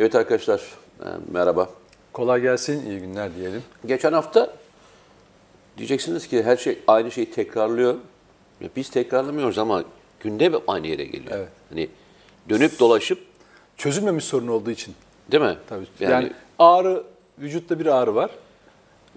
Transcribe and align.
Evet 0.00 0.14
arkadaşlar, 0.14 0.60
e, 1.00 1.06
merhaba. 1.32 1.68
Kolay 2.12 2.40
gelsin, 2.40 2.90
iyi 2.90 3.00
günler 3.00 3.36
diyelim. 3.36 3.62
Geçen 3.86 4.12
hafta 4.12 4.54
diyeceksiniz 5.78 6.28
ki 6.28 6.42
her 6.42 6.56
şey 6.56 6.78
aynı 6.86 7.10
şeyi 7.10 7.30
tekrarlıyor. 7.30 7.94
Ya 8.60 8.68
biz 8.76 8.90
tekrarlamıyoruz 8.90 9.58
ama 9.58 9.84
gündem 10.20 10.52
aynı 10.66 10.86
yere 10.86 11.04
geliyor. 11.04 11.32
Evet. 11.32 11.48
Hani 11.68 11.88
dönüp 12.48 12.78
dolaşıp 12.78 13.18
Çözülmemiş 13.76 14.24
sorun 14.24 14.46
olduğu 14.48 14.70
için. 14.70 14.94
değil 15.32 15.42
mi? 15.42 15.56
Tabii. 15.68 15.86
Yani, 16.00 16.12
Yani, 16.12 16.32
ağrı, 16.58 17.02
vücutta 17.38 17.78
bir 17.78 17.86
ağrı 17.86 18.14
var. 18.14 18.30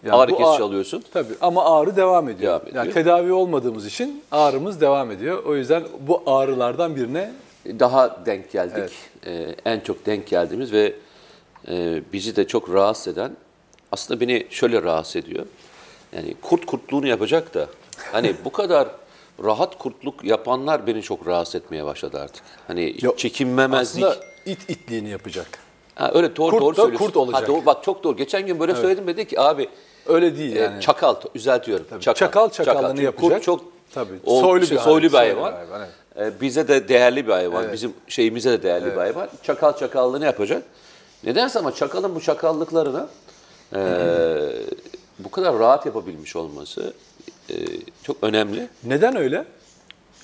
Yani 0.06 0.16
ağrı 0.16 0.32
kesici 0.32 0.64
alıyorsun. 0.64 1.04
Tabii 1.14 1.34
ama 1.42 1.66
ağrı 1.80 1.96
devam 1.96 2.30
ediyor. 2.30 2.52
Devam 2.52 2.68
ediyor. 2.68 2.84
Yani 2.86 2.94
tedavi 2.94 3.34
olmadığımız 3.34 3.86
için 3.86 4.24
ağrımız 4.32 4.82
devam 4.82 5.12
ediyor. 5.12 5.44
O 5.44 5.56
yüzden 5.56 5.84
bu 6.08 6.24
ağrılardan 6.26 6.96
birine 6.96 7.32
Daha 7.66 8.26
denk 8.26 8.52
geldik. 8.52 8.94
E, 9.26 9.56
en 9.66 9.80
çok 9.80 10.06
denk 10.06 10.28
geldiğimiz 10.28 10.72
ve 10.72 10.94
e, 11.68 12.02
bizi 12.14 12.36
de 12.36 12.48
çok 12.48 12.74
rahatsız 12.74 13.08
eden 13.14 13.32
aslında 13.92 14.20
beni 14.20 14.48
şöyle 14.50 14.82
rahatsız 14.82 15.16
ediyor. 15.16 15.46
Yani 16.16 16.36
kurt 16.42 16.66
kurtluğunu 16.66 17.08
yapacak 17.08 17.54
da 17.54 17.68
hani 18.12 18.36
bu 18.46 18.52
kadar 18.52 18.88
rahat 19.44 19.78
kurtluk 19.78 20.24
yapanlar 20.24 20.88
beni 20.88 21.02
çok 21.02 21.28
rahatsız 21.28 21.56
etmeye 21.56 21.86
başladı 21.86 22.20
artık. 22.20 22.44
Hani 22.68 22.96
Yok, 23.02 23.20
çekinmemezlik. 23.20 24.04
aslında 24.04 24.26
it 24.46 24.70
itliğini 24.70 25.10
yapacak. 25.10 25.48
Ha, 25.96 26.12
öyle 26.14 26.36
doğru 26.36 26.52
Kurt 26.52 26.62
doğru 26.62 26.76
da 26.78 26.82
söylüyorsun. 26.82 27.06
kurt 27.06 27.18
olacak. 27.18 27.44
Ha, 27.44 27.48
doğru, 27.48 27.66
bak 27.66 27.84
çok 27.84 28.04
doğru. 28.04 28.18
Geçen 28.18 28.48
gün 28.48 28.60
böyle 28.60 28.76
söyledim 28.76 29.08
dedi 29.08 29.28
ki 29.28 29.40
abi 29.40 29.70
Öyle 30.08 30.38
değil 30.38 30.56
e, 30.56 30.60
yani. 30.60 30.82
çakal 30.82 31.16
düzeltiyorum. 31.36 31.86
Çakal 32.00 32.50
çakallığını 32.50 32.90
Çünkü 32.90 33.04
yapacak. 33.04 33.32
Kurt 33.32 33.44
çok 33.44 33.64
Tabii. 33.94 34.14
o- 34.26 34.42
Soylu 34.42 34.66
şey, 34.66 34.78
bir 34.78 34.82
soylu 34.82 35.08
bir 35.08 35.14
hayvan, 35.14 35.52
soylu 35.52 35.68
bir 35.68 35.72
hayvan, 35.72 35.88
E, 36.20 36.42
bize 36.42 36.68
de 36.68 36.88
değerli 36.88 37.28
bir 37.28 37.32
hayvan. 37.32 37.72
Bizim 37.74 37.94
şeyimize 38.08 38.52
de 38.52 38.64
değerli 38.64 38.86
bir 38.86 38.92
hayvan. 38.98 39.30
Çakal 39.44 39.78
çakallığını 39.78 40.26
yapacak. 40.26 40.64
Nedense 41.24 41.60
ama 41.60 41.72
çakalın 41.76 42.16
bu 42.16 42.22
çakallıklarını 42.22 43.08
e, 43.76 43.80
bu 45.20 45.32
kadar 45.32 45.60
rahat 45.60 45.86
yapabilmiş 45.86 46.36
olması 46.36 46.94
e, 47.50 47.54
çok 48.04 48.18
önemli. 48.22 48.68
Neden 48.84 49.16
öyle? 49.16 49.46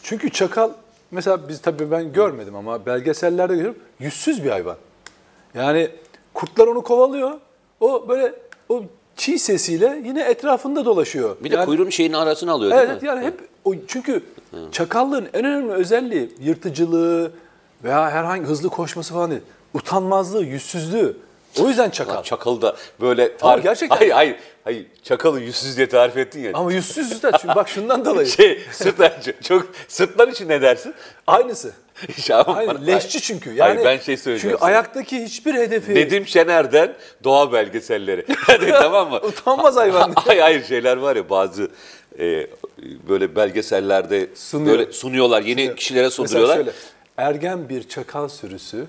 Çünkü 0.04 0.30
çakal 0.32 0.72
mesela 1.12 1.50
biz 1.50 1.62
tabii 1.62 1.92
ben 1.92 2.14
görmedim 2.14 2.56
ama 2.56 2.86
belgesellerde 2.86 3.54
görüyorum 3.54 3.80
yüzsüz 4.00 4.44
bir 4.44 4.50
hayvan. 4.50 4.76
Yani 5.54 5.90
kurtlar 6.34 6.68
onu 6.68 6.82
kovalıyor. 6.84 7.32
O 7.80 8.10
böyle 8.10 8.34
o 8.70 8.84
çiğ 9.20 9.40
sesiyle 9.40 10.02
yine 10.06 10.22
etrafında 10.24 10.86
dolaşıyor. 10.86 11.38
Bir 11.44 11.52
de 11.52 11.56
yani, 11.56 11.66
kuyruğun 11.66 11.90
şeyin 11.90 12.14
arasını 12.14 12.52
alıyor 12.52 12.72
değil 12.72 12.84
Evet 12.90 13.02
mi? 13.02 13.08
yani 13.08 13.26
hep 13.26 13.40
o 13.66 13.74
çünkü 13.88 14.24
çakallığın 14.72 15.28
en 15.34 15.46
önemli 15.46 15.72
özelliği 15.74 16.30
yırtıcılığı 16.40 17.32
veya 17.84 18.12
herhangi 18.12 18.46
hızlı 18.46 18.70
koşması 18.70 19.14
falan 19.14 19.32
değil. 19.32 19.42
Utanmazlığı, 19.74 20.44
yüzsüzlüğü. 20.44 21.18
O 21.60 21.68
yüzden 21.68 21.90
çakal. 21.90 22.16
Lan 22.16 22.22
Çakalı 22.24 22.62
da 22.62 22.76
böyle 23.02 23.38
tarif... 23.38 23.64
gerçekten- 23.64 23.98
Hayır 23.98 24.12
hayır. 24.12 24.36
hayır. 24.64 24.86
Çakalı 25.04 25.40
yüzsüz 25.42 25.78
diye 25.78 25.90
tarif 25.90 26.18
ettin 26.18 26.40
ya. 26.44 26.52
Ama 26.54 26.74
yüzsüz 26.74 27.24
de 27.24 27.32
çünkü 27.42 27.56
bak 27.56 27.70
şundan 27.70 28.06
dolayı. 28.06 28.28
Şey, 28.38 28.62
sırtlar, 28.72 29.22
çok 29.44 29.68
sırtlar 29.88 30.28
için 30.28 30.50
ne 30.50 30.62
dersin? 30.62 30.94
Aynısı. 31.28 31.72
Şaban 32.22 32.54
Hayır, 32.54 32.70
bana- 32.70 32.86
leşçi 32.86 33.22
çünkü. 33.22 33.50
Yani 33.50 33.60
Hayır, 33.60 33.86
ben 33.86 33.98
şey 34.04 34.18
söyleyeceğim 34.18 34.52
Çünkü 34.56 34.60
sana. 34.60 34.70
ayaktaki 34.72 35.24
hiçbir 35.24 35.54
hedefi 35.54 35.96
Nedim 35.96 36.28
Şener'den 36.28 36.94
doğa 37.24 37.54
belgeselleri. 37.54 38.26
Hadi 38.38 38.68
tamam 38.72 39.10
mı? 39.10 39.20
utanmaz 39.24 39.76
hayvan. 39.76 40.14
hayır 40.16 40.42
hayır 40.42 40.64
şeyler 40.66 40.98
var 40.98 41.16
ya 41.16 41.30
bazı 41.30 41.68
e, 42.20 42.48
böyle 43.10 43.36
belgesellerde 43.36 44.28
Sunuyor. 44.36 44.78
böyle 44.80 44.92
sunuyorlar. 44.92 45.42
Yeni 45.42 45.76
kişilere 45.76 46.04
Mesela 46.04 46.12
sunduruyorlar. 46.28 46.56
şöyle, 46.56 46.72
ergen 47.18 47.70
bir 47.70 47.90
çakal 47.90 48.28
sürüsü 48.30 48.86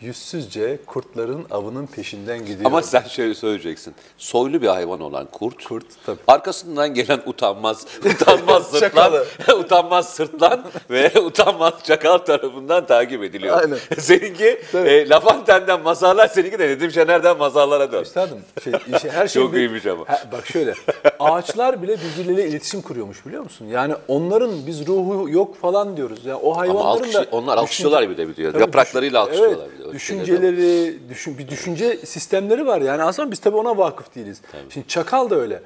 yüzsüzce 0.00 0.78
kurtların 0.86 1.46
avının 1.50 1.86
peşinden 1.86 2.38
gidiyor. 2.38 2.64
Ama 2.64 2.82
sen 2.82 3.02
şöyle 3.02 3.34
söyleyeceksin. 3.34 3.94
Soylu 4.18 4.62
bir 4.62 4.66
hayvan 4.66 5.00
olan 5.00 5.26
kurt. 5.32 5.64
Kurt, 5.64 5.86
tabii. 6.06 6.18
Arkasından 6.28 6.94
gelen 6.94 7.20
utanmaz, 7.26 7.86
utanmaz 8.04 8.66
sırtlan, 8.70 9.12
utanmaz 9.58 10.08
sırtlan 10.08 10.64
ve 10.90 11.20
utanmaz 11.20 11.74
çakal 11.84 12.18
tarafından 12.18 12.86
takip 12.86 13.22
ediliyor. 13.22 13.60
Aynen. 13.60 13.78
Seninki 13.98 14.62
Tabii. 14.72 14.88
e, 14.88 15.08
Lafonten'den 15.08 15.82
mazarlar, 15.82 16.28
seninki 16.28 16.58
de 16.58 16.68
Nedim 16.68 16.90
Şener'den 16.90 17.36
mazarlara 17.38 17.92
dön. 17.92 18.02
Üstadım 18.02 18.38
şey, 18.64 18.72
işe- 18.72 19.10
her 19.10 19.28
şey 19.28 19.42
Çok 19.42 19.54
iyiymiş 19.54 19.86
ama. 19.86 20.04
Ha, 20.08 20.22
bak 20.32 20.46
şöyle 20.46 20.74
ağaçlar 21.18 21.82
bile 21.82 21.96
birbirleriyle 21.96 22.48
iletişim 22.48 22.82
kuruyormuş 22.82 23.26
biliyor 23.26 23.42
musun? 23.42 23.66
Yani 23.66 23.94
onların 24.08 24.66
biz 24.66 24.86
ruhu 24.86 25.30
yok 25.30 25.60
falan 25.60 25.96
diyoruz. 25.96 26.24
Yani 26.24 26.38
o 26.42 26.52
Ama 26.52 26.60
hayvanların 26.60 26.84
alkış, 26.84 27.14
da 27.14 27.26
onlar 27.30 27.58
alkışlıyorlar 27.58 28.10
bir 28.10 28.16
de 28.16 28.28
biliyor. 28.28 28.60
Yapraklarıyla 28.60 29.20
alkışlıyorlar 29.20 29.66
evet, 29.66 29.78
bir 29.78 29.84
de. 29.84 29.89
De. 29.90 29.94
Düşünceleri, 29.94 30.98
düşün, 31.08 31.38
bir 31.38 31.48
düşünce 31.48 31.96
sistemleri 31.96 32.66
var. 32.66 32.80
Yani 32.80 33.02
aslında 33.02 33.30
biz 33.30 33.38
tabii 33.38 33.56
ona 33.56 33.78
vakıf 33.78 34.14
değiliz. 34.14 34.40
Şimdi 34.68 34.88
çakal 34.88 35.30
da 35.30 35.36
öyle. 35.36 35.62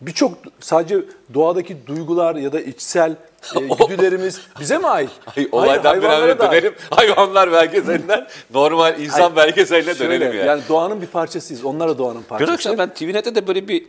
Birçok 0.00 0.32
sadece 0.60 0.98
doğadaki 1.34 1.86
duygular 1.86 2.36
ya 2.36 2.52
da 2.52 2.60
içsel 2.60 3.16
e, 3.56 3.60
güdülerimiz 3.88 4.40
bize 4.60 4.78
mi 4.78 4.86
ait? 4.86 5.10
Ay, 5.36 5.48
olaydan 5.52 6.02
bir 6.02 6.06
an 6.06 6.38
dönelim. 6.38 6.74
Hayvanlar 6.90 7.52
belgeselinden 7.52 8.26
normal 8.54 9.00
insan 9.00 9.20
Hayır, 9.20 9.36
belgeseline 9.36 9.98
dönelim 9.98 10.32
yani. 10.36 10.46
Yani 10.46 10.62
doğanın 10.68 11.02
bir 11.02 11.06
parçasıyız. 11.06 11.64
Onlar 11.64 11.88
da 11.88 11.98
doğanın 11.98 12.18
Dün 12.18 12.22
parçası. 12.22 12.52
akşam 12.52 12.78
ben 12.78 12.94
TVNet'te 12.94 13.34
de 13.34 13.46
böyle 13.46 13.68
bir 13.68 13.86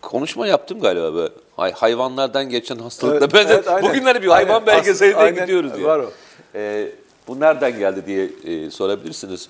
konuşma 0.00 0.46
yaptım 0.46 0.80
galiba 0.80 1.14
böyle. 1.14 1.32
Hay, 1.56 1.72
hayvanlardan 1.72 2.48
geçen 2.48 2.78
hastalıkla. 2.78 3.18
Evet, 3.18 3.34
ben 3.34 3.48
de 3.48 3.54
evet, 3.54 3.68
aynen. 3.68 3.90
bugünlerde 3.90 4.22
bir 4.22 4.28
hayvan 4.28 4.54
Aynen. 4.54 4.66
belgeseline 4.66 5.16
aynen, 5.16 5.40
gidiyoruz 5.40 5.74
diye. 5.74 5.86
var 5.86 5.98
o. 5.98 6.10
Ee, 6.54 6.88
bu 7.28 7.40
nereden 7.40 7.78
geldi 7.78 8.02
diye 8.06 8.30
e, 8.44 8.70
sorabilirsiniz. 8.70 9.48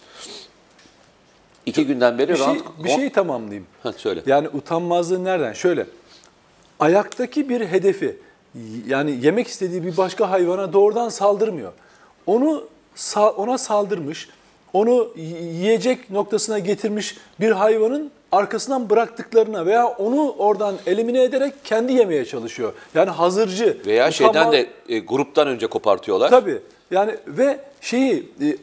İki 1.66 1.86
günden 1.86 2.18
beri 2.18 2.28
bir 2.28 2.36
şey, 2.36 2.46
rant- 2.46 2.84
bir 2.84 2.88
şeyi 2.88 3.12
tamamlayayım. 3.12 3.66
Ha, 3.82 3.92
söyle. 3.92 4.22
Yani 4.26 4.48
utanmazlığı 4.48 5.24
nereden? 5.24 5.52
Şöyle. 5.52 5.86
Ayaktaki 6.80 7.48
bir 7.48 7.60
hedefi 7.66 8.16
yani 8.86 9.18
yemek 9.22 9.46
istediği 9.48 9.84
bir 9.84 9.96
başka 9.96 10.30
hayvana 10.30 10.72
doğrudan 10.72 11.08
saldırmıyor. 11.08 11.72
Onu 12.26 12.64
ona 13.36 13.58
saldırmış, 13.58 14.28
onu 14.72 15.08
yiyecek 15.16 16.10
noktasına 16.10 16.58
getirmiş 16.58 17.16
bir 17.40 17.50
hayvanın 17.50 18.10
arkasından 18.32 18.90
bıraktıklarına 18.90 19.66
veya 19.66 19.86
onu 19.86 20.34
oradan 20.38 20.74
elimine 20.86 21.22
ederek 21.22 21.54
kendi 21.64 21.92
yemeye 21.92 22.24
çalışıyor. 22.24 22.72
Yani 22.94 23.10
hazırcı. 23.10 23.78
Veya 23.86 24.10
şeyden 24.10 24.32
utanmaz- 24.32 24.52
de 24.52 24.66
e, 24.88 24.98
gruptan 24.98 25.48
önce 25.48 25.66
kopartıyorlar. 25.66 26.30
Tabii. 26.30 26.58
Yani 26.90 27.16
ve 27.26 27.60
şeyi 27.80 28.32
e, 28.40 28.56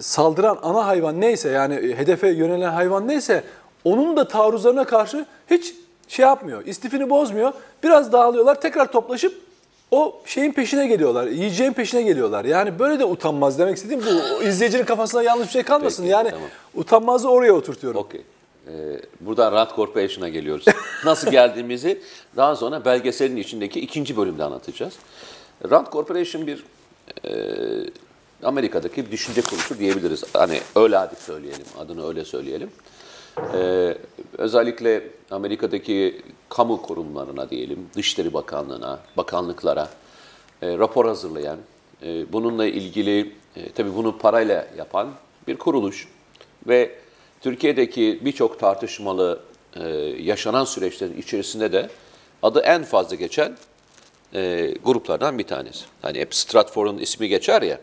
saldıran 0.00 0.58
ana 0.62 0.86
hayvan 0.86 1.20
neyse 1.20 1.48
yani 1.48 1.74
e, 1.74 1.98
hedefe 1.98 2.28
yönelen 2.28 2.72
hayvan 2.72 3.08
neyse 3.08 3.44
onun 3.84 4.16
da 4.16 4.28
taarruzlarına 4.28 4.84
karşı 4.84 5.26
hiç 5.50 5.74
şey 6.08 6.26
yapmıyor. 6.26 6.66
istifini 6.66 7.10
bozmuyor. 7.10 7.52
Biraz 7.82 8.12
dağılıyorlar. 8.12 8.60
Tekrar 8.60 8.92
toplaşıp 8.92 9.45
o 9.90 10.20
şeyin 10.24 10.52
peşine 10.52 10.86
geliyorlar. 10.86 11.26
Yiyeceğin 11.26 11.72
peşine 11.72 12.02
geliyorlar. 12.02 12.44
Yani 12.44 12.78
böyle 12.78 12.98
de 12.98 13.04
utanmaz 13.04 13.58
demek 13.58 13.76
istediğim 13.76 14.02
bu. 14.06 14.42
izleyicinin 14.42 14.84
kafasına 14.84 15.22
yanlış 15.22 15.46
bir 15.46 15.52
şey 15.52 15.62
kalmasın. 15.62 16.02
Peki, 16.02 16.12
yani 16.12 16.30
tamam. 16.30 16.48
utanmazı 16.74 17.30
oraya 17.30 17.52
oturtuyorum. 17.52 18.00
Okey. 18.00 18.22
Ee, 18.68 18.72
buradan 19.20 19.52
Rand 19.52 19.70
Corporation'a 19.76 20.28
geliyoruz. 20.28 20.64
Nasıl 21.04 21.30
geldiğimizi 21.30 22.02
daha 22.36 22.56
sonra 22.56 22.84
belgeselin 22.84 23.36
içindeki 23.36 23.80
ikinci 23.80 24.16
bölümde 24.16 24.44
anlatacağız. 24.44 24.94
Rand 25.70 25.86
Corporation 25.92 26.46
bir 26.46 26.64
e, 27.24 27.30
Amerika'daki 28.42 29.06
bir 29.06 29.10
düşünce 29.10 29.40
kuruluşu 29.40 29.78
diyebiliriz. 29.78 30.24
Hani 30.32 30.60
öyle 30.76 30.96
hadi 30.96 31.16
söyleyelim, 31.16 31.66
adını 31.78 32.08
öyle 32.08 32.24
söyleyelim. 32.24 32.70
Ee, 33.54 33.94
özellikle 34.38 35.02
Amerika'daki 35.30 36.22
kamu 36.48 36.82
kurumlarına 36.82 37.50
diyelim, 37.50 37.90
Dışişleri 37.96 38.34
Bakanlığı'na, 38.34 39.00
bakanlıklara 39.16 39.88
e, 40.62 40.78
rapor 40.78 41.06
hazırlayan, 41.06 41.58
e, 42.02 42.32
bununla 42.32 42.66
ilgili 42.66 43.32
e, 43.56 43.72
tabii 43.72 43.96
bunu 43.96 44.18
parayla 44.18 44.66
yapan 44.78 45.08
bir 45.48 45.56
kuruluş 45.56 46.08
ve 46.66 46.98
Türkiye'deki 47.40 48.20
birçok 48.22 48.60
tartışmalı 48.60 49.40
e, 49.76 49.88
yaşanan 50.22 50.64
süreçlerin 50.64 51.18
içerisinde 51.18 51.72
de 51.72 51.90
adı 52.42 52.60
en 52.60 52.84
fazla 52.84 53.16
geçen 53.16 53.56
e, 54.34 54.74
gruplardan 54.84 55.38
bir 55.38 55.46
tanesi. 55.46 55.84
Hani 56.02 56.18
hep 56.18 56.34
Stratford'un 56.34 56.98
ismi 56.98 57.28
geçer 57.28 57.62
ya. 57.62 57.80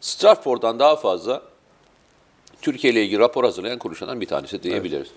Stratford'dan 0.00 0.78
daha 0.78 0.96
fazla 0.96 1.42
Türkiye 2.62 2.92
ile 2.92 3.04
ilgili 3.04 3.18
rapor 3.18 3.44
hazırlayan 3.44 3.78
kuruluşlardan 3.78 4.20
bir 4.20 4.26
tanesi 4.26 4.62
diyebiliriz. 4.62 5.08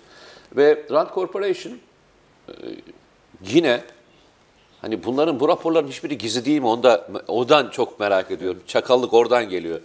Ve 0.56 0.84
Rand 0.90 1.08
Corporation 1.14 1.78
yine 3.44 3.80
hani 4.80 5.04
bunların 5.04 5.40
bu 5.40 5.48
raporların 5.48 5.88
hiçbiri 5.88 6.18
gizli 6.18 6.44
değil 6.44 6.60
mi? 6.60 6.66
Onda 6.66 7.08
odan 7.28 7.70
çok 7.70 8.00
merak 8.00 8.30
ediyorum. 8.30 8.62
Çakallık 8.66 9.14
oradan 9.14 9.48
geliyor. 9.48 9.80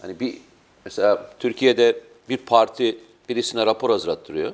Hani 0.00 0.20
bir 0.20 0.38
mesela 0.84 1.30
Türkiye'de 1.38 2.00
bir 2.28 2.36
parti 2.36 2.98
birisine 3.28 3.66
rapor 3.66 3.90
hazırlattırıyor. 3.90 4.52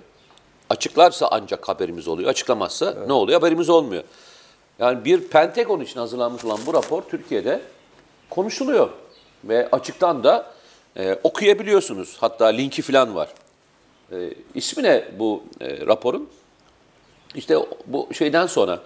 Açıklarsa 0.70 1.28
ancak 1.30 1.68
haberimiz 1.68 2.08
oluyor. 2.08 2.30
Açıklamazsa 2.30 2.94
ne 3.06 3.12
oluyor? 3.12 3.40
Haberimiz 3.40 3.70
olmuyor. 3.70 4.02
Yani 4.78 5.04
bir 5.04 5.20
Pentagon 5.28 5.80
için 5.80 6.00
hazırlanmış 6.00 6.44
olan 6.44 6.58
bu 6.66 6.74
rapor 6.74 7.02
Türkiye'de 7.02 7.60
konuşuluyor. 8.30 8.90
Ve 9.44 9.68
açıktan 9.72 10.24
da 10.24 10.54
E, 10.96 11.18
okuyabiliyorsunuz. 11.22 12.16
Hatta 12.20 12.46
linki 12.46 12.82
falan 12.82 13.14
var. 13.14 13.28
E, 14.12 14.34
ismi 14.54 14.82
ne 14.82 15.04
bu 15.18 15.42
e, 15.60 15.86
raporun? 15.86 16.28
İşte 17.34 17.56
bu 17.86 18.08
şeyden 18.12 18.46
sonra 18.46 18.80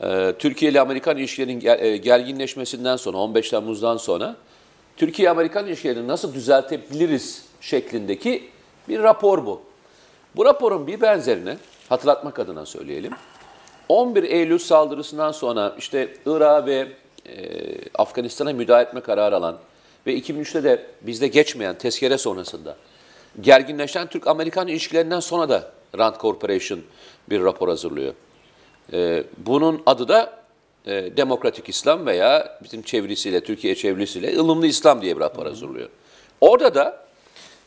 e, 0.00 0.32
Türkiye 0.38 0.70
ile 0.70 0.80
Amerikan 0.80 1.16
ilişkilerinin 1.16 1.66
e, 1.66 1.96
gerginleşmesinden 1.96 2.96
sonra 2.96 3.16
15 3.16 3.50
Temmuz'dan 3.50 3.96
sonra 3.96 4.36
Türkiye-Amerikan 4.96 5.66
ilişkilerini 5.66 6.08
nasıl 6.08 6.34
düzeltebiliriz 6.34 7.44
şeklindeki 7.60 8.50
bir 8.88 9.02
rapor 9.02 9.46
bu. 9.46 9.62
Bu 10.36 10.44
raporun 10.44 10.86
bir 10.86 11.00
benzerini 11.00 11.56
hatırlatmak 11.88 12.38
adına 12.38 12.66
söyleyelim. 12.66 13.12
11 13.88 14.22
Eylül 14.22 14.58
saldırısından 14.58 15.32
sonra 15.32 15.74
işte 15.78 16.14
Irak'a 16.26 16.66
ve 16.66 16.88
e, 17.26 17.44
Afganistan'a 17.94 18.52
müdahale 18.52 18.84
etme 18.84 19.00
kararı 19.00 19.36
alan 19.36 19.58
ve 20.06 20.18
2003'te 20.18 20.64
de 20.64 20.86
bizde 21.02 21.28
geçmeyen 21.28 21.78
tezkere 21.78 22.18
sonrasında 22.18 22.76
gerginleşen 23.40 24.06
Türk-Amerikan 24.06 24.68
ilişkilerinden 24.68 25.20
sonra 25.20 25.48
da 25.48 25.70
Rand 25.98 26.14
Corporation 26.20 26.80
bir 27.30 27.40
rapor 27.42 27.68
hazırlıyor. 27.68 28.14
E, 28.92 29.24
bunun 29.38 29.82
adı 29.86 30.08
da 30.08 30.44
e, 30.86 31.16
Demokratik 31.16 31.68
İslam 31.68 32.06
veya 32.06 32.58
bizim 32.64 32.82
çevirisiyle, 32.82 33.44
Türkiye 33.44 33.74
çevirisiyle 33.74 34.38
ılımlı 34.38 34.66
İslam 34.66 35.02
diye 35.02 35.16
bir 35.16 35.20
rapor 35.20 35.46
hazırlıyor. 35.46 35.88
Orada 36.40 36.74
da 36.74 37.04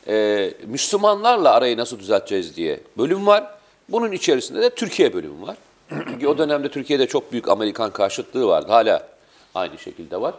e, 0.07 0.53
Müslümanlarla 0.65 1.53
arayı 1.53 1.77
nasıl 1.77 1.99
düzelteceğiz 1.99 2.55
diye 2.55 2.79
bölüm 2.97 3.27
var. 3.27 3.51
Bunun 3.89 4.11
içerisinde 4.11 4.61
de 4.61 4.69
Türkiye 4.69 5.13
bölümü 5.13 5.47
var. 5.47 5.57
Çünkü 5.89 6.27
o 6.27 6.37
dönemde 6.37 6.69
Türkiye'de 6.69 7.07
çok 7.07 7.31
büyük 7.31 7.47
Amerikan 7.47 7.91
karşıtlığı 7.91 8.47
vardı. 8.47 8.71
Hala 8.71 9.07
aynı 9.55 9.77
şekilde 9.77 10.21
var. 10.21 10.33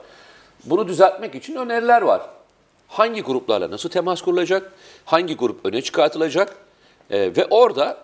Bunu 0.64 0.88
düzeltmek 0.88 1.34
için 1.34 1.56
öneriler 1.56 2.02
var. 2.02 2.22
Hangi 2.88 3.22
gruplarla 3.22 3.70
nasıl 3.70 3.88
temas 3.88 4.22
kurulacak? 4.22 4.72
Hangi 5.04 5.36
grup 5.36 5.66
öne 5.66 5.82
çıkartılacak? 5.82 6.56
E, 7.10 7.36
ve 7.36 7.46
orada 7.50 7.98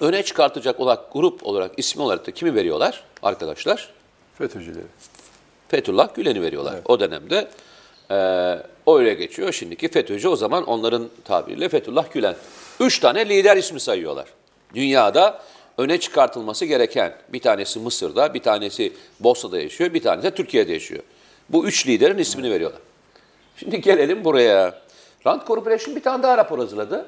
öne 0.00 0.22
çıkartacak 0.22 0.80
olarak 0.80 1.12
grup 1.12 1.46
olarak 1.46 1.70
ismi 1.76 2.02
olarak 2.02 2.26
da 2.26 2.30
kimi 2.30 2.54
veriyorlar 2.54 3.04
arkadaşlar? 3.22 3.90
FETÖ'cüleri. 4.38 4.84
Fethullah 5.68 6.14
Gülen'i 6.14 6.42
veriyorlar. 6.42 6.74
O 6.84 7.00
dönemde 7.00 7.48
e, 8.10 8.16
öyle 8.92 9.14
geçiyor. 9.14 9.52
Şimdiki 9.52 9.88
FETÖ'cü 9.88 10.28
o 10.28 10.36
zaman 10.36 10.64
onların 10.64 11.08
tabiriyle 11.24 11.68
Fethullah 11.68 12.12
Gülen. 12.12 12.36
Üç 12.80 12.98
tane 12.98 13.28
lider 13.28 13.56
ismi 13.56 13.80
sayıyorlar. 13.80 14.26
Dünyada 14.74 15.42
öne 15.78 16.00
çıkartılması 16.00 16.64
gereken 16.64 17.14
bir 17.28 17.40
tanesi 17.40 17.78
Mısır'da, 17.78 18.34
bir 18.34 18.42
tanesi 18.42 18.92
Bosna'da 19.20 19.60
yaşıyor, 19.60 19.94
bir 19.94 20.02
tanesi 20.02 20.26
de 20.26 20.34
Türkiye'de 20.34 20.72
yaşıyor. 20.72 21.02
Bu 21.48 21.66
üç 21.66 21.86
liderin 21.86 22.18
ismini 22.18 22.50
veriyorlar. 22.50 22.80
Şimdi 23.56 23.80
gelelim 23.80 24.24
buraya. 24.24 24.82
Rand 25.26 25.46
Corporation 25.46 25.96
bir 25.96 26.02
tane 26.02 26.22
daha 26.22 26.38
rapor 26.38 26.58
hazırladı. 26.58 27.06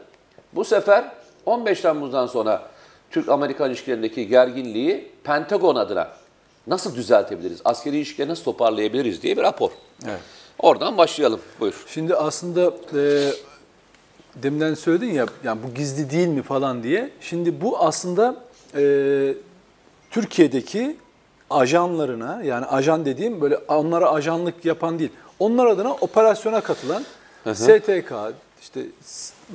Bu 0.53 0.65
sefer 0.65 1.13
15 1.47 1.81
Temmuz'dan 1.81 2.27
sonra 2.27 2.63
Türk-Amerikan 3.11 3.71
ilişkilerindeki 3.71 4.29
gerginliği 4.29 5.11
Pentagon 5.25 5.77
adına 5.77 6.09
nasıl 6.67 6.95
düzeltebiliriz, 6.95 7.61
askeri 7.65 7.97
ilişkileri 7.97 8.29
nasıl 8.29 8.45
toparlayabiliriz 8.45 9.23
diye 9.23 9.37
bir 9.37 9.43
rapor. 9.43 9.71
Evet. 10.05 10.21
Oradan 10.59 10.99
başlayalım. 10.99 11.41
Buyur. 11.61 11.85
Şimdi 11.89 12.15
aslında 12.15 12.73
e, 12.99 13.31
deminden 14.35 14.75
söyledin 14.75 15.13
ya 15.13 15.27
yani 15.45 15.61
bu 15.69 15.75
gizli 15.75 16.11
değil 16.11 16.29
mi 16.29 16.43
falan 16.43 16.83
diye. 16.83 17.11
Şimdi 17.21 17.61
bu 17.61 17.79
aslında 17.79 18.37
e, 18.77 19.35
Türkiye'deki 20.11 20.97
ajanlarına 21.51 22.43
yani 22.45 22.67
ajan 22.67 23.05
dediğim 23.05 23.41
böyle 23.41 23.57
onlara 23.57 24.11
ajanlık 24.11 24.65
yapan 24.65 24.99
değil. 24.99 25.11
Onlar 25.39 25.67
adına 25.67 25.93
operasyona 25.93 26.61
katılan 26.61 27.05
STK 27.55 28.13
işte 28.61 28.81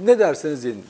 ne 0.03 0.19
derseniz 0.19 0.63
deyin 0.63 0.85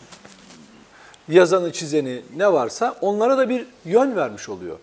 yazanı 1.29 1.71
çizeni 1.71 2.21
ne 2.35 2.53
varsa 2.53 2.97
onlara 3.01 3.37
da 3.37 3.49
bir 3.49 3.65
yön 3.85 4.15
vermiş 4.15 4.49
oluyor. 4.49 4.77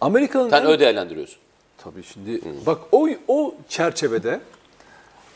Amerika'nın 0.00 0.50
Sen 0.50 0.60
en- 0.62 0.66
öyle 0.66 0.80
değerlendiriyorsun. 0.80 1.38
Tabii 1.78 2.02
şimdi 2.02 2.40
bak 2.66 2.78
o 2.92 3.08
o 3.28 3.54
çerçevede 3.68 4.40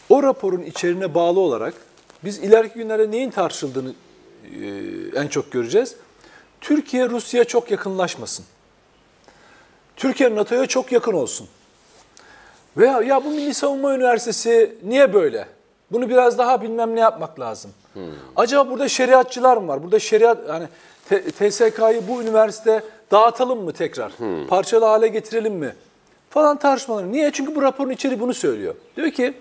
o 0.08 0.22
raporun 0.22 0.62
içeriğine 0.62 1.14
bağlı 1.14 1.40
olarak 1.40 1.74
biz 2.24 2.38
ileriki 2.38 2.74
günlerde 2.74 3.10
neyin 3.10 3.30
tartışıldığını 3.30 3.92
e, 4.62 4.66
en 5.14 5.28
çok 5.28 5.52
göreceğiz. 5.52 5.96
Türkiye 6.60 7.08
Rusya 7.08 7.44
çok 7.44 7.70
yakınlaşmasın. 7.70 8.44
Türkiye 9.96 10.34
NATO'ya 10.34 10.66
çok 10.66 10.92
yakın 10.92 11.12
olsun. 11.12 11.48
Veya 12.76 13.00
ya 13.02 13.24
bu 13.24 13.30
Milli 13.30 13.54
Savunma 13.54 13.94
Üniversitesi 13.94 14.74
niye 14.82 15.12
böyle? 15.14 15.48
Bunu 15.92 16.08
biraz 16.08 16.38
daha 16.38 16.62
bilmem 16.62 16.96
ne 16.96 17.00
yapmak 17.00 17.40
lazım. 17.40 17.70
Acaba 18.36 18.70
burada 18.70 18.88
şeriatçılar 18.88 19.56
mı 19.56 19.68
var? 19.68 19.82
Burada 19.82 19.98
şeriat 19.98 20.38
yani 20.48 20.68
TSK'yı 21.38 22.08
bu 22.08 22.22
üniversite 22.22 22.84
dağıtalım 23.10 23.64
mı 23.64 23.72
tekrar? 23.72 24.12
Parçalı 24.48 24.84
hale 24.84 25.08
getirelim 25.08 25.54
mi? 25.54 25.74
Falan 26.30 26.58
tartışmaları. 26.58 27.12
Niye? 27.12 27.30
Çünkü 27.32 27.54
bu 27.54 27.62
raporun 27.62 27.90
içeriği 27.90 28.20
bunu 28.20 28.34
söylüyor. 28.34 28.74
Diyor 28.96 29.10
ki 29.10 29.34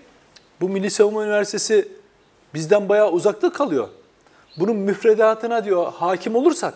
bu 0.60 0.68
Milli 0.68 0.90
Savunma 0.90 1.24
Üniversitesi 1.24 1.88
bizden 2.54 2.88
bayağı 2.88 3.10
uzakta 3.10 3.52
kalıyor. 3.52 3.88
Bunun 4.56 4.76
müfredatına 4.76 5.64
diyor 5.64 5.92
hakim 5.92 6.36
olursak 6.36 6.74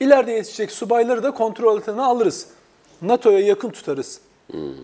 ileride 0.00 0.32
yetişecek 0.32 0.72
subayları 0.72 1.22
da 1.22 1.30
kontrol 1.30 1.76
altına 1.76 2.04
alırız. 2.04 2.46
NATO'ya 3.02 3.40
yakın 3.40 3.70
tutarız. 3.70 4.20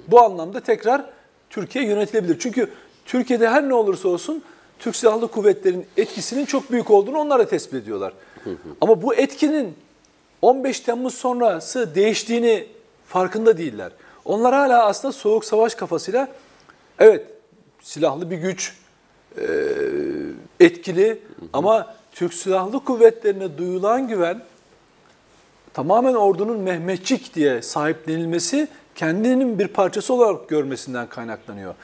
Bu 0.09 0.21
anlamda 0.21 0.61
tekrar 0.61 1.05
Türkiye 1.51 1.85
yönetilebilir. 1.85 2.39
Çünkü 2.39 2.71
Türkiye'de 3.07 3.49
her 3.49 3.69
ne 3.69 3.75
olursa 3.75 4.09
olsun 4.09 4.43
Türk 4.79 4.97
Silahlı 4.97 5.29
Kuvvetleri'nin 5.29 5.87
etkisinin 5.97 6.45
çok 6.45 6.71
büyük 6.73 6.91
olduğunu 6.91 7.19
onlar 7.19 7.39
da 7.39 7.49
tespit 7.49 7.75
ediyorlar. 7.75 8.13
Ama 8.81 9.03
bu 9.03 9.15
etkinin 9.15 9.75
15 10.43 10.81
Temmuz 10.81 11.15
sonrası 11.15 11.95
değiştiğini 11.95 12.67
farkında 13.09 13.59
değiller. 13.59 13.93
Onlar 14.25 14.55
hala 14.55 14.87
aslında 14.87 15.13
soğuk 15.13 15.45
savaş 15.45 15.75
kafasıyla 15.75 16.29
evet 16.99 17.27
silahlı 17.83 18.31
bir 18.31 18.37
güç, 18.37 18.77
e, 19.39 19.45
etkili 20.61 21.23
ama 21.53 21.95
Türk 22.13 22.35
Silahlı 22.35 22.85
Kuvvetlerine 22.85 23.59
duyulan 23.59 24.09
güven 24.09 24.43
tamamen 25.75 26.15
ordunun 26.15 26.59
Mehmetçik 26.59 27.35
diye 27.35 27.63
sahiplenilmesi 27.63 28.69
kendinin 28.95 29.59
bir 29.59 29.69
parçası 29.69 30.15
olarak 30.15 30.49
görmesinden 30.49 31.09
kaynaklanıyor. 31.09 31.75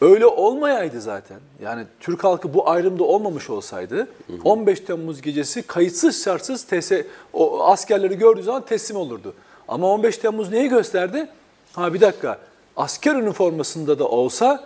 Öyle 0.00 0.26
olmayaydı 0.26 1.00
zaten. 1.00 1.40
Yani 1.62 1.84
Türk 2.00 2.24
halkı 2.24 2.54
bu 2.54 2.70
ayrımda 2.70 3.04
olmamış 3.04 3.50
olsaydı 3.50 4.08
15 4.44 4.80
Temmuz 4.80 5.22
gecesi 5.22 5.62
kayıtsız 5.62 6.24
şartsız 6.24 6.64
TS, 6.64 6.92
o 7.32 7.64
askerleri 7.64 8.18
gördüğü 8.18 8.42
zaman 8.42 8.64
teslim 8.64 8.96
olurdu. 8.96 9.34
Ama 9.68 9.92
15 9.92 10.18
Temmuz 10.18 10.50
neyi 10.50 10.68
gösterdi? 10.68 11.28
Ha 11.72 11.94
bir 11.94 12.00
dakika 12.00 12.38
asker 12.76 13.14
üniformasında 13.14 13.98
da 13.98 14.08
olsa 14.08 14.64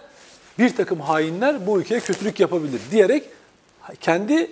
bir 0.58 0.76
takım 0.76 1.00
hainler 1.00 1.66
bu 1.66 1.80
ülkeye 1.80 2.00
kötülük 2.00 2.40
yapabilir 2.40 2.80
diyerek 2.90 3.24
kendi 4.00 4.50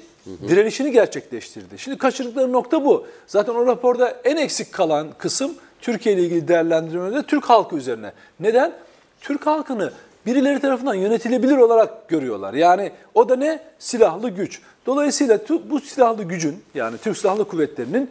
direnişini 0.48 0.92
gerçekleştirdi. 0.92 1.78
Şimdi 1.78 1.98
kaçırdıkları 1.98 2.52
nokta 2.52 2.84
bu. 2.84 3.06
Zaten 3.26 3.54
o 3.54 3.66
raporda 3.66 4.20
en 4.24 4.36
eksik 4.36 4.72
kalan 4.72 5.08
kısım 5.18 5.54
Türkiye 5.80 6.14
ile 6.14 6.22
ilgili 6.22 6.48
değerlendirmede 6.48 7.22
Türk 7.22 7.44
halkı 7.44 7.76
üzerine. 7.76 8.12
Neden? 8.40 8.72
Türk 9.20 9.46
halkını 9.46 9.92
birileri 10.26 10.60
tarafından 10.60 10.94
yönetilebilir 10.94 11.56
olarak 11.56 12.08
görüyorlar. 12.08 12.54
Yani 12.54 12.92
o 13.14 13.28
da 13.28 13.36
ne? 13.36 13.60
Silahlı 13.78 14.30
güç. 14.30 14.60
Dolayısıyla 14.86 15.38
bu 15.70 15.80
silahlı 15.80 16.24
gücün 16.24 16.64
yani 16.74 16.98
Türk 16.98 17.18
Silahlı 17.18 17.44
Kuvvetleri'nin 17.48 18.10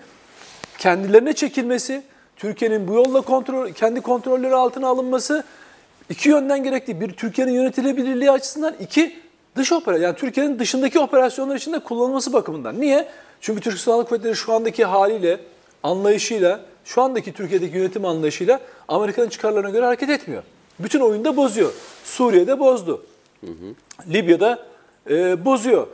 kendilerine 0.77 1.34
çekilmesi, 1.34 2.03
Türkiye'nin 2.36 2.88
bu 2.88 2.94
yolla 2.94 3.22
kontrol, 3.22 3.70
kendi 3.70 4.01
kontrolleri 4.01 4.56
altına 4.56 4.88
alınması 4.88 5.44
iki 6.10 6.30
yönden 6.30 6.63
gerekli. 6.63 7.01
Bir 7.01 7.12
Türkiye'nin 7.12 7.51
yönetilebilirliği 7.51 8.32
açısından, 8.32 8.75
iki 8.80 9.20
dış 9.56 9.72
operasyon 9.72 10.03
yani 10.03 10.15
Türkiye'nin 10.15 10.60
dışındaki 10.60 11.00
operasyonlar 11.00 11.56
için 11.56 11.74
de 11.74 11.80
kullanılması 11.80 12.34
bakımından. 12.34 12.82
Niye? 12.82 13.08
Çünkü 13.41 13.62
Türk 13.62 13.80
Silahlı 13.80 14.06
Kuvvetleri 14.06 14.36
şu 14.36 14.53
andaki 14.53 14.86
haliyle, 14.86 15.39
anlayışıyla, 15.84 16.60
şu 16.86 17.01
andaki 17.01 17.34
Türkiye'deki 17.34 17.77
yönetim 17.77 18.06
anlayışıyla 18.06 18.60
Amerika'nın 18.88 19.30
çıkarlarına 19.30 19.70
göre 19.70 19.86
hareket 19.86 20.10
etmiyor. 20.10 20.44
Bütün 20.80 21.00
oyunu 21.00 21.25
da 21.25 21.38
bozuyor. 21.38 21.72
Suriye'de 22.04 22.60
bozdu. 22.60 23.06
Libya'da 24.08 24.60
e, 25.10 25.46
bozuyor. 25.46 25.88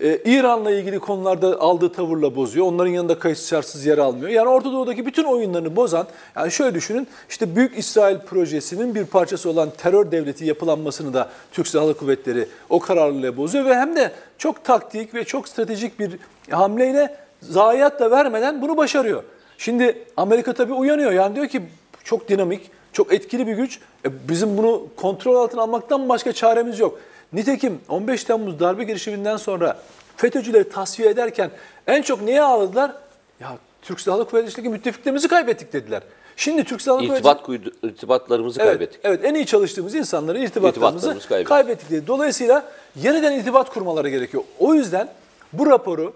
E, 0.00 0.16
İran'la 0.24 0.70
ilgili 0.70 0.98
konularda 0.98 1.60
aldığı 1.60 1.92
tavırla 1.92 2.36
bozuyor. 2.36 2.66
Onların 2.66 2.90
yanında 2.90 3.18
kayıtsız 3.18 3.48
şartsız 3.48 3.86
yer 3.86 3.98
almıyor. 3.98 4.28
Yani 4.28 4.48
Orta 4.48 4.72
Doğu'daki 4.72 5.06
bütün 5.06 5.24
oyunlarını 5.24 5.76
bozan, 5.76 6.06
yani 6.36 6.52
şöyle 6.52 6.74
düşünün, 6.74 7.08
işte 7.28 7.56
Büyük 7.56 7.78
İsrail 7.78 8.18
projesinin 8.18 8.94
bir 8.94 9.04
parçası 9.04 9.50
olan 9.50 9.70
terör 9.78 10.10
devleti 10.10 10.44
yapılanmasını 10.44 11.14
da 11.14 11.30
Türk 11.52 11.68
Silahlı 11.68 11.96
Kuvvetleri 11.96 12.48
o 12.68 12.80
kararlılığı 12.80 13.36
bozuyor 13.36 13.64
ve 13.64 13.74
hem 13.74 13.96
de 13.96 14.12
çok 14.38 14.64
taktik 14.64 15.14
ve 15.14 15.24
çok 15.24 15.48
stratejik 15.48 15.98
bir 15.98 16.18
hamleyle 16.50 17.16
zayiat 17.42 18.00
da 18.00 18.10
vermeden 18.10 18.62
bunu 18.62 18.76
başarıyor. 18.76 19.22
Şimdi 19.58 20.04
Amerika 20.16 20.52
tabii 20.52 20.72
uyanıyor. 20.72 21.12
Yani 21.12 21.34
diyor 21.34 21.48
ki 21.48 21.62
çok 22.04 22.28
dinamik, 22.28 22.70
çok 22.96 23.12
etkili 23.12 23.46
bir 23.46 23.52
güç. 23.52 23.78
E, 24.06 24.28
bizim 24.28 24.58
bunu 24.58 24.86
kontrol 24.96 25.36
altına 25.36 25.62
almaktan 25.62 26.08
başka 26.08 26.32
çaremiz 26.32 26.78
yok. 26.78 26.98
Nitekim 27.32 27.80
15 27.88 28.24
Temmuz 28.24 28.60
darbe 28.60 28.84
girişiminden 28.84 29.36
sonra 29.36 29.78
FETÖ'cüleri 30.16 30.68
tasfiye 30.68 31.08
ederken 31.08 31.50
en 31.86 32.02
çok 32.02 32.22
neye 32.22 32.42
ağladılar? 32.42 32.92
Ya 33.40 33.48
Türk 33.82 34.00
Silahlı 34.00 34.28
Kuvvetleri'ndeki 34.28 34.68
müttefiklerimizi 34.68 35.28
kaybettik 35.28 35.72
dediler. 35.72 36.02
Şimdi 36.36 36.64
Türk 36.64 36.82
Silahlı 36.82 36.98
Kuvvetleri... 36.98 37.18
İrtibat 37.18 37.42
kuydu, 37.42 37.72
irtibatlarımızı 37.82 38.60
Evet, 38.60 38.70
kaybettik. 38.70 39.00
Evet, 39.04 39.24
en 39.24 39.34
iyi 39.34 39.46
çalıştığımız 39.46 39.94
insanları, 39.94 40.38
irtibatlarımızı 40.38 40.96
İrtibatlarımızı 40.96 41.28
kaybettik. 41.28 41.48
kaybettik 41.48 41.90
diye. 41.90 42.06
Dolayısıyla 42.06 42.72
yeniden 42.96 43.32
irtibat 43.32 43.70
kurmaları 43.70 44.08
gerekiyor. 44.08 44.42
O 44.58 44.74
yüzden 44.74 45.08
bu 45.52 45.66
raporu 45.66 46.12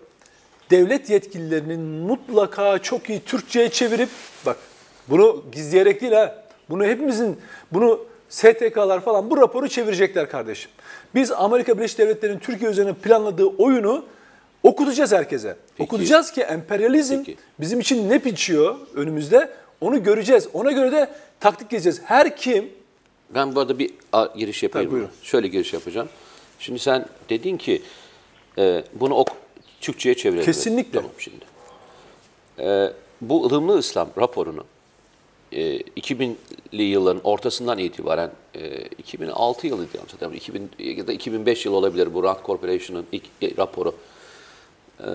devlet 0.70 1.10
yetkililerinin 1.10 1.80
mutlaka 1.80 2.78
çok 2.78 3.10
iyi 3.10 3.20
Türkçe'ye 3.20 3.68
çevirip, 3.68 4.08
bak 4.46 4.56
bunu 5.08 5.44
gizleyerek 5.52 6.00
değil 6.00 6.12
ha, 6.12 6.39
bunu 6.70 6.84
hepimizin, 6.84 7.38
bunu 7.72 8.00
STK'lar 8.28 9.00
falan 9.00 9.30
bu 9.30 9.36
raporu 9.36 9.68
çevirecekler 9.68 10.30
kardeşim. 10.30 10.70
Biz 11.14 11.32
Amerika 11.32 11.78
Birleşik 11.78 11.98
Devletleri'nin 11.98 12.38
Türkiye 12.38 12.70
üzerine 12.70 12.92
planladığı 12.92 13.46
oyunu 13.46 14.04
okutacağız 14.62 15.12
herkese. 15.12 15.56
Okutacağız 15.78 16.32
ki 16.32 16.40
emperyalizm 16.40 17.24
Peki. 17.24 17.38
bizim 17.60 17.80
için 17.80 18.10
ne 18.10 18.24
biçiyor 18.24 18.76
önümüzde 18.94 19.50
onu 19.80 20.02
göreceğiz. 20.02 20.48
Ona 20.52 20.72
göre 20.72 20.92
de 20.92 21.10
taktik 21.40 21.70
gezeceğiz. 21.70 22.00
Her 22.04 22.36
kim 22.36 22.68
Ben 23.34 23.54
bu 23.54 23.60
arada 23.60 23.78
bir 23.78 23.90
giriş 24.36 24.62
yapayım. 24.62 24.90
Tabii. 24.90 25.06
Şöyle 25.22 25.48
giriş 25.48 25.72
yapacağım. 25.72 26.08
Şimdi 26.58 26.78
sen 26.78 27.06
dedin 27.28 27.56
ki 27.56 27.82
e, 28.58 28.84
bunu 28.94 29.14
ok, 29.14 29.28
Türkçe'ye 29.80 30.14
çevirelim. 30.14 30.44
Kesinlikle. 30.44 30.98
Tamam 30.98 31.12
şimdi. 31.18 31.44
E, 32.58 32.92
bu 33.20 33.46
ılımlı 33.46 33.78
İslam 33.78 34.08
raporunu 34.18 34.64
e, 35.52 35.78
2000'li 35.78 36.82
yılların 36.82 37.20
ortasından 37.24 37.78
itibaren 37.78 38.30
e, 38.54 38.80
2006 38.98 39.66
yılıydı 39.66 39.96
yanlış 39.96 40.12
hatırlamıyorum. 40.12 40.36
2000 40.36 40.70
ya 40.78 41.06
da 41.06 41.12
2005 41.12 41.66
yılı 41.66 41.76
olabilir 41.76 42.14
bu 42.14 42.24
Rand 42.24 42.38
Corporation'ın 42.46 43.06
ilk 43.12 43.24
e, 43.42 43.56
raporu. 43.56 43.94
E, 45.00 45.08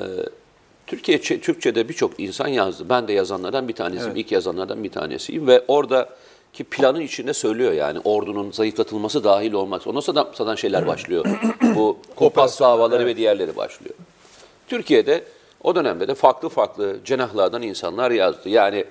Türkiye 0.87 1.21
Türkçe'de 1.21 1.89
birçok 1.89 2.19
insan 2.19 2.47
yazdı. 2.47 2.89
Ben 2.89 3.07
de 3.07 3.13
yazanlardan 3.13 3.67
bir 3.67 3.73
tanesiyim. 3.73 4.07
Evet. 4.07 4.17
İlk 4.17 4.31
yazanlardan 4.31 4.83
bir 4.83 4.91
tanesiyim 4.91 5.47
ve 5.47 5.63
oradaki 5.67 6.63
planın 6.63 7.01
içinde 7.01 7.33
söylüyor 7.33 7.71
yani 7.71 7.99
ordunun 8.03 8.51
zayıflatılması 8.51 9.23
dahil 9.23 9.53
olmak. 9.53 9.87
Ondan 9.87 9.99
sonra 9.99 10.31
zaten 10.33 10.55
şeyler 10.55 10.87
başlıyor. 10.87 11.25
Bu 11.75 11.97
kompas 12.15 12.59
davaları 12.59 13.05
ve 13.05 13.17
diğerleri 13.17 13.55
başlıyor. 13.55 13.95
Türkiye'de 14.67 15.23
o 15.63 15.75
dönemde 15.75 16.07
de 16.07 16.15
farklı 16.15 16.49
farklı 16.49 16.97
cenahlardan 17.05 17.61
insanlar 17.61 18.11
yazdı. 18.11 18.49
Yani 18.49 18.77
e, 18.77 18.85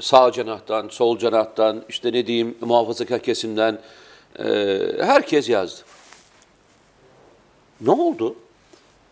sağ 0.00 0.32
cenahtan, 0.32 0.88
sol 0.88 1.18
cenahtan, 1.18 1.84
işte 1.88 2.12
ne 2.12 2.26
diyeyim 2.26 2.56
muhafazakar 2.60 3.22
kesimden 3.22 3.78
e, 4.38 4.44
herkes 5.00 5.48
yazdı. 5.48 5.80
Ne 7.80 7.90
oldu? 7.90 8.36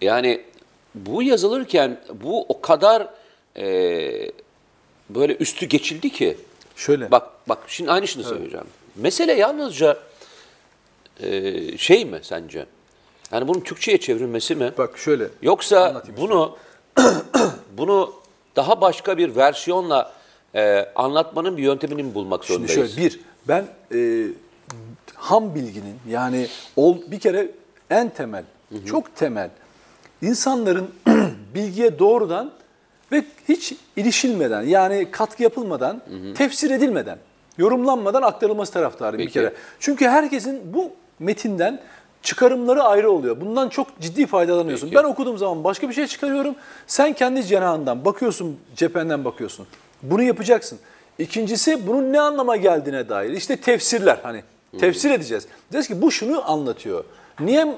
Yani 0.00 0.43
bu 0.95 1.23
yazılırken 1.23 2.00
bu 2.14 2.47
o 2.49 2.61
kadar 2.61 3.09
e, 3.57 4.31
böyle 5.11 5.37
üstü 5.37 5.66
geçildi 5.66 6.11
ki. 6.11 6.37
şöyle 6.76 7.11
Bak 7.11 7.28
bak 7.49 7.59
şimdi 7.69 7.90
aynısını 7.90 8.25
söyleyeceğim. 8.25 8.66
Mesele 8.97 9.33
yalnızca 9.33 9.99
e, 11.21 11.78
şey 11.78 12.05
mi 12.05 12.19
sence? 12.23 12.66
Yani 13.33 13.49
bunun 13.49 13.61
Türkçe'ye 13.61 14.00
çevrilmesi 14.00 14.55
mi? 14.55 14.73
bak 14.78 14.99
şöyle 14.99 15.28
Yoksa 15.43 16.02
bunu 16.16 16.57
bunu 17.73 18.12
daha 18.57 18.81
başka 18.81 19.19
bir 19.19 19.37
versiyonla 19.37 20.15
e, 20.57 20.89
anlatmanın 20.97 21.57
bir 21.57 21.63
yöntemini 21.63 22.03
mi 22.03 22.15
bulmak 22.15 22.45
Şimdi 22.45 22.67
zorundayız? 22.69 22.95
şöyle 22.95 23.09
bir 23.09 23.21
ben 23.49 23.65
e, 23.95 24.27
ham 25.15 25.55
bilginin 25.55 25.95
yani 26.09 26.47
ol, 26.77 26.99
bir 27.07 27.21
kere 27.21 27.51
en 27.91 28.09
temel 28.09 28.45
çok 28.87 29.17
temel 29.17 29.51
insanların 30.23 30.91
bilgiye 31.55 31.99
doğrudan 31.99 32.51
ve 33.13 33.25
hiç 33.49 33.75
ilişilmeden 33.97 34.63
yani 34.63 35.11
katkı 35.11 35.43
yapılmadan 35.43 36.03
tefsir 36.37 36.71
edilmeden 36.71 37.19
yorumlanmadan 37.59 38.23
aktarılması 38.23 38.73
taraftarı 38.73 39.19
bir 39.19 39.31
kere. 39.31 39.53
Çünkü 39.81 40.09
herkesin 40.09 40.75
bu 40.75 40.91
metinden 41.19 41.81
çıkarımları 42.23 42.83
ayrı 42.83 43.11
oluyor. 43.11 43.41
Bundan 43.41 43.69
çok 43.69 44.01
ciddi 44.01 44.27
faydalanıyorsun. 44.27 44.87
Peki. 44.87 44.97
Ben 44.97 45.05
okuduğum 45.05 45.39
zaman 45.39 45.65
başka 45.65 45.89
bir 45.89 45.95
şey 45.95 46.07
çıkarıyorum. 46.07 46.55
Sen 46.87 47.13
kendi 47.13 47.45
cenahından 47.45 48.05
bakıyorsun, 48.05 48.57
cephenden 48.77 49.25
bakıyorsun. 49.25 49.67
Bunu 50.03 50.23
yapacaksın. 50.23 50.79
İkincisi 51.19 51.87
bunun 51.87 52.12
ne 52.12 52.21
anlama 52.21 52.57
geldiğine 52.57 53.09
dair. 53.09 53.31
İşte 53.31 53.57
tefsirler 53.57 54.19
hani. 54.23 54.43
Tefsir 54.81 55.11
edeceğiz. 55.11 55.47
Diyeceğiz 55.73 55.88
ki 55.88 56.03
bu 56.03 56.11
şunu 56.11 56.50
anlatıyor. 56.50 57.05
Niye 57.41 57.76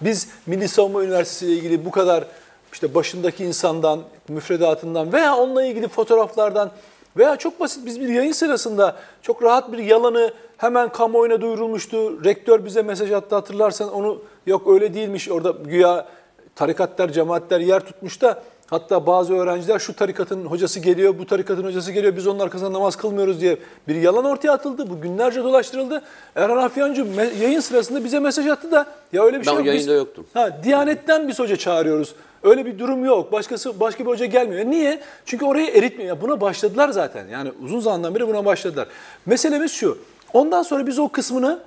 biz 0.00 0.28
Milli 0.46 0.68
Savunma 0.68 1.04
Üniversitesi 1.04 1.46
ile 1.46 1.54
ilgili 1.54 1.84
bu 1.84 1.90
kadar 1.90 2.24
işte 2.72 2.94
başındaki 2.94 3.44
insandan, 3.44 4.00
müfredatından 4.28 5.12
veya 5.12 5.36
onunla 5.36 5.64
ilgili 5.64 5.88
fotoğraflardan 5.88 6.70
veya 7.16 7.36
çok 7.36 7.60
basit 7.60 7.86
biz 7.86 8.00
bir 8.00 8.08
yayın 8.08 8.32
sırasında 8.32 8.96
çok 9.22 9.42
rahat 9.42 9.72
bir 9.72 9.78
yalanı 9.78 10.34
hemen 10.56 10.88
kamuoyuna 10.88 11.40
duyurulmuştu. 11.40 12.24
Rektör 12.24 12.64
bize 12.64 12.82
mesaj 12.82 13.12
attı 13.12 13.34
hatırlarsan 13.34 13.92
onu 13.92 14.22
yok 14.46 14.68
öyle 14.68 14.94
değilmiş 14.94 15.28
orada 15.28 15.50
güya 15.64 16.06
tarikatlar, 16.54 17.08
cemaatler 17.08 17.60
yer 17.60 17.80
tutmuş 17.80 18.22
da 18.22 18.42
hatta 18.70 19.06
bazı 19.06 19.34
öğrenciler 19.34 19.78
şu 19.78 19.96
tarikatın 19.96 20.44
hocası 20.44 20.80
geliyor, 20.80 21.18
bu 21.18 21.26
tarikatın 21.26 21.64
hocası 21.64 21.92
geliyor 21.92 22.16
biz 22.16 22.26
onun 22.26 22.38
arkasında 22.38 22.72
namaz 22.72 22.96
kılmıyoruz 22.96 23.40
diye 23.40 23.58
bir 23.88 23.94
yalan 23.94 24.24
ortaya 24.24 24.50
atıldı. 24.52 24.90
Bu 24.90 25.00
günlerce 25.00 25.44
dolaştırıldı. 25.44 26.02
Erhan 26.36 26.56
Afyancı 26.56 27.06
yayın 27.40 27.60
sırasında 27.60 28.04
bize 28.04 28.18
mesaj 28.20 28.46
attı 28.46 28.70
da 28.70 28.86
ya 29.12 29.24
öyle 29.24 29.40
bir 29.40 29.46
Ben 29.46 29.50
şey 29.50 29.54
yok. 29.54 29.64
Biz- 29.64 29.74
yayında 29.74 29.92
yoktum. 29.92 30.26
Ha, 30.34 30.58
Diyanet'ten 30.64 31.28
biz 31.28 31.38
hoca 31.38 31.56
çağırıyoruz. 31.56 32.14
Öyle 32.42 32.66
bir 32.66 32.78
durum 32.78 33.04
yok. 33.04 33.32
Başkası 33.32 33.80
başka 33.80 34.04
bir 34.04 34.10
hoca 34.10 34.26
gelmiyor. 34.26 34.64
Niye? 34.64 35.00
Çünkü 35.26 35.44
orayı 35.44 35.66
eritmiyor. 35.66 36.20
Buna 36.20 36.40
başladılar 36.40 36.88
zaten. 36.88 37.28
Yani 37.28 37.52
uzun 37.64 37.80
zamandan 37.80 38.14
beri 38.14 38.28
buna 38.28 38.44
başladılar. 38.44 38.88
Meselemiz 39.26 39.72
şu. 39.72 39.98
Ondan 40.32 40.62
sonra 40.62 40.86
biz 40.86 40.98
o 40.98 41.08
kısmını 41.08 41.58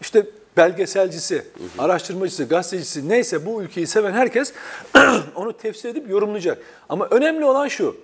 işte 0.00 0.26
belgeselcisi, 0.56 1.44
araştırmacısı, 1.78 2.44
gazetecisi 2.44 3.08
neyse 3.08 3.46
bu 3.46 3.62
ülkeyi 3.62 3.86
seven 3.86 4.12
herkes 4.12 4.52
onu 5.34 5.52
tefsir 5.52 5.88
edip 5.88 6.10
yorumlayacak. 6.10 6.58
Ama 6.88 7.06
önemli 7.06 7.44
olan 7.44 7.68
şu. 7.68 7.96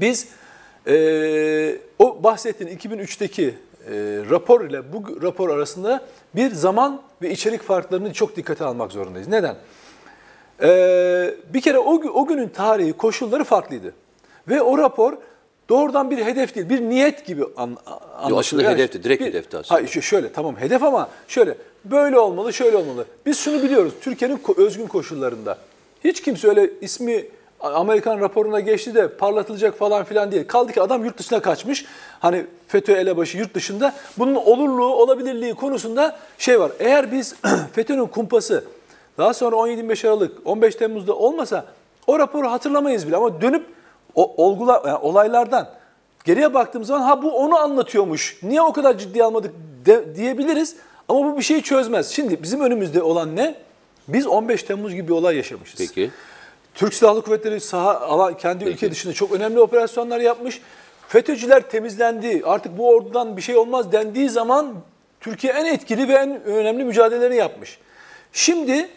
Biz 0.00 0.28
eee, 0.86 1.80
o 1.98 2.22
bahsettiğin 2.22 2.78
2003'teki 2.78 3.42
eee, 3.42 3.54
rapor 4.30 4.64
ile 4.64 4.92
bu 4.92 5.22
rapor 5.22 5.48
arasında 5.50 6.06
bir 6.34 6.50
zaman 6.50 7.02
ve 7.22 7.30
içerik 7.30 7.62
farklarını 7.62 8.12
çok 8.12 8.36
dikkate 8.36 8.64
almak 8.64 8.92
zorundayız. 8.92 9.28
Neden? 9.28 9.56
Eee, 10.62 11.34
bir 11.54 11.60
kere 11.60 11.78
o, 11.78 11.92
o 11.94 12.26
günün 12.26 12.48
tarihi, 12.48 12.92
koşulları 12.92 13.44
farklıydı. 13.44 13.94
Ve 14.48 14.62
o 14.62 14.78
rapor 14.78 15.12
doğrudan 15.68 16.10
bir 16.10 16.18
hedef 16.24 16.54
değil, 16.54 16.68
bir 16.68 16.80
niyet 16.80 17.26
gibi 17.26 17.44
an, 17.56 17.76
anlaşılıyor. 18.18 18.38
aslında 18.40 18.62
Yani 18.62 18.74
hedefti, 18.74 19.04
direkt 19.04 19.22
bir- 19.22 19.26
hedefti 19.26 19.56
aslında. 19.56 19.74
Hayır, 19.74 19.88
şöyle 20.02 20.32
tamam 20.32 20.56
hedef 20.56 20.82
ama 20.82 21.08
şöyle 21.28 21.54
böyle 21.84 22.18
olmalı, 22.18 22.52
şöyle 22.52 22.76
olmalı. 22.76 23.04
Biz 23.26 23.38
şunu 23.38 23.62
biliyoruz, 23.62 23.92
Türkiye'nin 24.00 24.40
özgün 24.56 24.86
koşullarında. 24.86 25.58
Hiç 26.04 26.22
kimse 26.22 26.48
öyle 26.48 26.70
ismi 26.80 27.24
Amerikan 27.60 28.20
raporuna 28.20 28.60
geçti 28.60 28.94
de 28.94 29.08
parlatılacak 29.08 29.78
falan 29.78 30.04
filan 30.04 30.32
değil. 30.32 30.46
Kaldı 30.46 30.72
ki 30.72 30.82
adam 30.82 31.04
yurt 31.04 31.18
dışına 31.18 31.40
kaçmış. 31.42 31.84
Hani 32.20 32.46
FETÖ 32.68 32.92
elebaşı 32.92 33.38
yurt 33.38 33.54
dışında. 33.54 33.94
Bunun 34.18 34.34
olurluğu, 34.34 34.94
olabilirliği 34.94 35.54
konusunda 35.54 36.16
şey 36.38 36.60
var. 36.60 36.72
Eğer 36.78 37.12
biz 37.12 37.34
FETÖ'nün 37.72 38.06
kumpası 38.06 38.64
daha 39.18 39.34
sonra 39.34 39.56
17-25 39.56 40.08
Aralık, 40.08 40.32
15 40.46 40.74
Temmuz'da 40.74 41.14
olmasa 41.14 41.64
o 42.06 42.18
raporu 42.18 42.50
hatırlamayız 42.50 43.06
bile. 43.06 43.16
Ama 43.16 43.40
dönüp 43.40 43.66
o 44.16 44.44
olgular, 44.44 44.82
yani 44.86 44.98
olaylardan 44.98 45.68
geriye 46.24 46.54
baktığımız 46.54 46.88
zaman 46.88 47.00
ha 47.00 47.22
bu 47.22 47.30
onu 47.30 47.56
anlatıyormuş. 47.56 48.38
Niye 48.42 48.62
o 48.62 48.72
kadar 48.72 48.98
ciddiye 48.98 49.24
almadık 49.24 49.54
de- 49.86 50.16
diyebiliriz. 50.16 50.76
Ama 51.08 51.32
bu 51.32 51.38
bir 51.38 51.42
şeyi 51.42 51.62
çözmez. 51.62 52.10
Şimdi 52.10 52.42
bizim 52.42 52.60
önümüzde 52.60 53.02
olan 53.02 53.36
ne? 53.36 53.54
Biz 54.08 54.26
15 54.26 54.62
Temmuz 54.62 54.94
gibi 54.94 55.08
bir 55.08 55.12
olay 55.12 55.36
yaşamışız. 55.36 55.78
Peki. 55.78 56.10
Türk 56.74 56.94
Silahlı 56.94 57.22
Kuvvetleri 57.22 57.60
saha 57.60 58.00
alan 58.00 58.36
kendi 58.36 58.64
ülke 58.64 58.90
dışında 58.90 59.12
çok 59.12 59.32
önemli 59.32 59.60
operasyonlar 59.60 60.20
yapmış. 60.20 60.60
FETÖ'cüler 61.08 61.70
temizlendi. 61.70 62.42
Artık 62.44 62.78
bu 62.78 62.88
ordudan 62.88 63.36
bir 63.36 63.42
şey 63.42 63.56
olmaz 63.56 63.92
dendiği 63.92 64.28
zaman 64.30 64.74
Türkiye 65.20 65.52
en 65.52 65.64
etkili 65.64 66.08
ve 66.08 66.12
en 66.12 66.44
önemli 66.44 66.84
mücadelelerini 66.84 67.36
yapmış. 67.36 67.78
Şimdi 68.32 68.88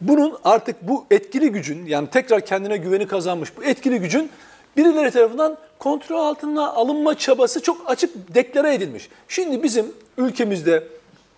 bunun 0.00 0.38
artık 0.44 0.76
bu 0.82 1.06
etkili 1.10 1.52
gücün 1.52 1.86
yani 1.86 2.10
tekrar 2.10 2.40
kendine 2.40 2.76
güveni 2.76 3.06
kazanmış 3.06 3.56
bu 3.56 3.64
etkili 3.64 3.98
gücün 3.98 4.30
birileri 4.76 5.10
tarafından 5.10 5.56
kontrol 5.78 6.18
altına 6.18 6.68
alınma 6.68 7.18
çabası 7.18 7.62
çok 7.62 7.90
açık 7.90 8.34
deklare 8.34 8.74
edilmiş. 8.74 9.08
Şimdi 9.28 9.62
bizim 9.62 9.92
ülkemizde 10.18 10.84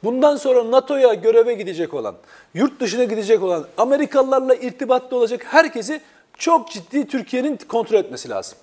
bundan 0.05 0.37
sonra 0.37 0.71
NATO'ya 0.71 1.15
göreve 1.15 1.55
gidecek 1.55 1.95
olan, 1.95 2.15
yurt 2.55 2.81
dışına 2.81 3.05
gidecek 3.05 3.43
olan, 3.43 3.67
Amerikalılarla 3.79 4.55
irtibatlı 4.55 5.17
olacak 5.17 5.45
herkesi 5.45 6.01
çok 6.39 6.71
ciddi 6.71 7.07
Türkiye'nin 7.07 7.59
kontrol 7.69 7.99
etmesi 7.99 8.29
lazım. 8.29 8.59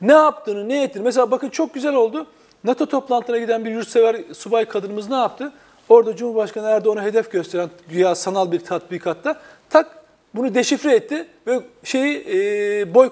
Ne 0.00 0.12
yaptığını, 0.12 0.68
ne 0.68 0.82
ettiğini. 0.82 1.04
Mesela 1.04 1.30
bakın 1.30 1.48
çok 1.48 1.74
güzel 1.74 1.94
oldu. 1.94 2.26
NATO 2.64 2.86
toplantılarına 2.86 3.44
giden 3.44 3.64
bir 3.64 3.70
yurtsever 3.70 4.16
subay 4.32 4.64
kadınımız 4.64 5.08
ne 5.10 5.16
yaptı? 5.16 5.52
Orada 5.92 6.16
Cumhurbaşkanı 6.16 6.68
Erdoğan'ı 6.68 7.02
hedef 7.02 7.30
gösteren 7.30 7.70
güya 7.88 8.14
sanal 8.14 8.52
bir 8.52 8.60
tatbikatta 8.60 9.40
tak 9.70 9.96
bunu 10.34 10.54
deşifre 10.54 10.94
etti 10.94 11.26
ve 11.46 11.60
şeyi 11.84 12.24
e, 12.28 12.94
boy 12.94 13.06
e, 13.06 13.10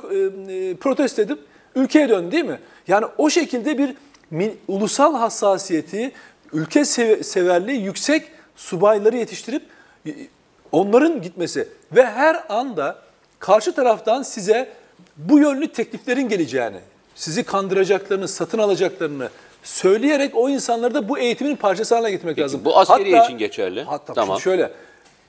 protesto 0.77 1.23
edip 1.23 1.39
ülkeye 1.75 2.09
döndü 2.09 2.33
değil 2.33 2.45
mi? 2.45 2.59
Yani 2.89 3.07
o 3.19 3.31
şekilde 3.31 3.79
bir 3.79 3.95
mi- 4.31 4.55
ulusal 4.69 5.15
hassasiyeti, 5.15 6.13
ülke 6.53 6.85
sev- 6.85 7.23
severliği 7.23 7.83
yüksek 7.83 8.29
subayları 8.57 9.17
yetiştirip 9.17 9.63
e, 10.07 10.11
onların 10.73 11.23
gitmesi 11.23 11.69
ve 11.93 12.07
her 12.07 12.45
anda 12.49 12.99
karşı 13.39 13.75
taraftan 13.75 14.23
size 14.23 14.73
bu 15.17 15.39
yönlü 15.39 15.69
tekliflerin 15.69 16.29
geleceğini, 16.29 16.81
sizi 17.15 17.43
kandıracaklarını, 17.43 18.29
satın 18.29 18.59
alacaklarını 18.59 19.29
söyleyerek 19.63 20.37
o 20.37 20.49
insanları 20.49 20.95
da 20.95 21.09
bu 21.09 21.19
eğitimin 21.19 21.57
parçası 21.57 21.95
haline 21.95 22.11
getirmek 22.11 22.39
lazım. 22.39 22.61
bu 22.65 22.79
askeriye 22.79 23.25
için 23.25 23.39
geçerli. 23.39 23.83
Hatta 23.83 24.13
Tamam. 24.15 24.41
şöyle, 24.41 24.71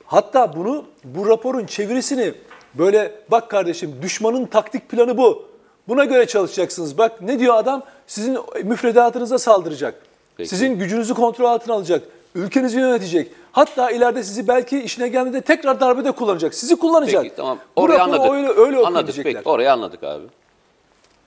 hatta 0.05 0.55
bunu 0.55 0.85
bu 1.03 1.27
raporun 1.27 1.65
çevirisini 1.65 2.33
böyle 2.73 3.11
bak 3.31 3.49
kardeşim 3.49 3.95
düşmanın 4.01 4.45
taktik 4.45 4.89
planı 4.89 5.17
bu. 5.17 5.51
Buna 5.87 6.05
göre 6.05 6.27
çalışacaksınız. 6.27 6.97
Bak 6.97 7.21
ne 7.21 7.39
diyor 7.39 7.55
adam? 7.55 7.83
Sizin 8.07 8.37
müfredatınıza 8.63 9.39
saldıracak. 9.39 9.95
Peki. 10.37 10.49
Sizin 10.49 10.79
gücünüzü 10.79 11.13
kontrol 11.13 11.45
altına 11.45 11.75
alacak. 11.75 12.03
Ülkenizi 12.35 12.79
yönetecek. 12.79 13.31
Hatta 13.51 13.91
ileride 13.91 14.23
sizi 14.23 14.47
belki 14.47 14.79
işine 14.83 15.07
geldiğinde 15.07 15.41
tekrar 15.41 15.79
darbede 15.79 16.11
kullanacak. 16.11 16.53
Sizi 16.53 16.75
kullanacak. 16.75 17.23
Peki 17.23 17.35
tamam. 17.35 17.57
Orayı 17.75 18.01
anladık. 18.01 18.31
öyle, 18.31 18.49
öyle 18.49 18.77
anladık 18.77 19.15
peki. 19.23 19.39
Orayı 19.45 19.71
anladık 19.71 20.03
abi. 20.03 20.23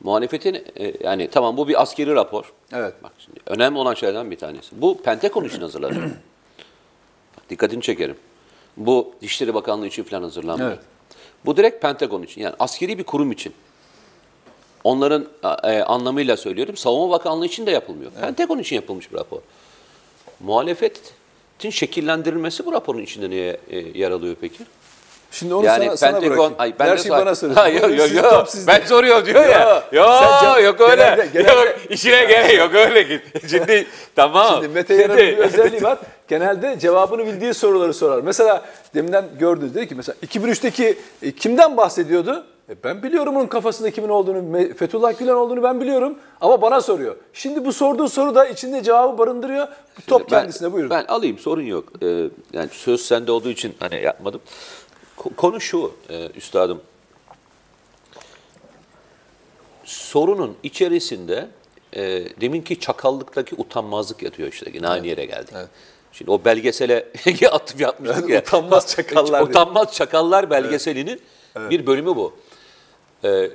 Muhalefetin 0.05 0.55
e, 0.55 0.93
yani 1.05 1.29
tamam 1.31 1.57
bu 1.57 1.69
bir 1.69 1.83
askeri 1.83 2.15
rapor. 2.15 2.53
Evet. 2.73 2.95
Bak 3.03 3.13
şimdi 3.19 3.41
önemli 3.47 3.79
olan 3.79 3.95
şeylerden 3.95 4.31
bir 4.31 4.39
tanesi. 4.39 4.81
Bu 4.81 5.03
Pentagon 5.03 5.45
için 5.45 5.61
hazırlanıyor. 5.61 6.03
Bak, 7.37 7.51
Dikkatini 7.51 7.83
çekerim. 7.83 8.17
Bu 8.77 9.15
Dışişleri 9.23 9.55
Bakanlığı 9.55 9.87
için 9.87 10.05
falan 10.05 10.23
hazırlanmıyor. 10.23 10.71
Evet. 10.71 10.81
Bu 11.47 11.57
direkt 11.57 11.83
Pentagon 11.83 12.23
için 12.23 12.41
yani 12.41 12.55
askeri 12.59 12.99
bir 12.99 13.05
kurum 13.05 13.33
için. 13.33 13.55
Onların 14.85 15.27
e, 15.65 15.83
anlamıyla 15.83 16.37
söylüyorum. 16.37 16.77
Savunma 16.77 17.11
Bakanlığı 17.11 17.47
için 17.47 17.67
de 17.67 17.71
yapılmıyor. 17.71 18.11
Pentagon 18.11 18.59
için 18.59 18.77
yapılmış 18.77 19.13
bir 19.13 19.17
rapor. 19.17 19.41
Muhalefetin 20.41 21.71
şekillendirilmesi 21.71 22.67
bu 22.67 22.73
raporun 22.73 23.03
içinde 23.03 23.31
niye 23.31 23.61
e, 23.71 23.79
yer 23.79 24.11
alıyor 24.11 24.37
peki? 24.41 24.65
Şimdi 25.35 25.55
onu 25.55 25.67
yani 25.67 25.85
sana, 25.85 25.97
sana 25.97 26.11
Pentagon, 26.13 26.31
bırakayım. 26.37 26.55
ay 26.59 26.75
ben 26.79 26.87
Her 26.87 26.97
sor- 26.97 27.11
bana 27.11 27.35
soruyorsun. 27.35 27.63
Ha, 27.63 27.69
yok 27.69 28.15
yok 28.15 28.49
sizde. 28.49 28.73
Ben 28.73 28.87
soruyor 28.87 29.27
diyor 29.27 29.47
ya. 29.47 29.71
Yok. 29.71 29.83
Yok 29.93 30.09
Sen 30.43 30.59
yok 30.65 30.81
öyle. 30.81 30.97
genelde- 30.97 31.29
genelde- 31.33 31.53
Yok 31.53 31.75
işine 31.91 32.25
gerek 32.25 32.59
yok 32.59 32.75
öyle 32.75 33.03
git. 33.03 33.23
Şimdi 33.51 33.87
tamam. 34.17 34.55
Şimdi 34.55 34.69
Mete 34.69 34.95
Yarar'ın 34.95 35.17
bir 35.19 35.39
özelliği 35.39 35.83
var. 35.83 35.99
Genelde 36.29 36.79
cevabını 36.79 37.27
bildiği 37.27 37.55
soruları 37.55 37.95
sorar. 37.95 38.21
Mesela 38.23 38.63
deminden 38.95 39.25
gördünüz 39.39 39.75
dedi 39.75 39.89
ki 39.89 39.95
mesela 39.95 40.17
2003'teki 40.27 40.99
e, 41.23 41.33
kimden 41.33 41.77
bahsediyordu? 41.77 42.45
E, 42.71 42.73
ben 42.85 43.03
biliyorum 43.03 43.37
onun 43.37 43.47
kafasında 43.47 43.91
kimin 43.91 44.09
olduğunu, 44.09 44.59
Fethullah 44.77 45.19
Gülen 45.19 45.33
olduğunu 45.33 45.63
ben 45.63 45.81
biliyorum 45.81 46.15
ama 46.41 46.63
bana 46.63 46.81
soruyor. 46.81 47.17
Şimdi 47.33 47.65
bu 47.65 47.73
sorduğu 47.73 48.09
soru 48.09 48.35
da 48.35 48.47
içinde 48.47 48.83
cevabı 48.83 49.19
barındırıyor. 49.19 49.69
Top 50.07 50.21
Ben- 50.31 50.41
kendisine 50.41 50.73
buyurun. 50.73 50.91
Ben 50.91 51.05
alayım 51.05 51.39
sorun 51.39 51.63
yok. 51.63 51.85
Ee, 52.03 52.07
yani 52.53 52.69
söz 52.73 53.01
sende 53.01 53.33
olduğu 53.33 53.49
için 53.51 53.75
hani 53.81 54.03
yapmadım. 54.03 54.41
Ko- 55.25 55.35
Konu 55.37 55.61
şu 55.61 55.95
e, 56.11 56.27
üstadım. 56.31 56.83
Sorunun 59.85 60.57
içerisinde 60.63 61.49
e, 61.93 62.03
deminki 62.41 62.81
çakallıktaki 62.81 63.55
utanmazlık 63.55 64.23
yatıyor 64.23 64.53
işte. 64.53 64.71
Yine 64.75 64.89
aynı 64.89 65.07
yere 65.07 65.25
geldik. 65.25 65.55
Şimdi 66.13 66.31
o 66.31 66.45
belgesele 66.45 67.09
atıp 67.51 67.81
yapmıştık 67.81 68.29
ya. 68.31 68.41
Utanmaz 68.41 68.87
çakallar. 68.97 69.41
Utanmaz 69.49 69.95
çakallar 69.95 70.51
belgeselinin 70.51 71.21
bir 71.71 71.87
bölümü 71.87 72.17
bu. 72.17 72.37
Ee, 73.25 73.51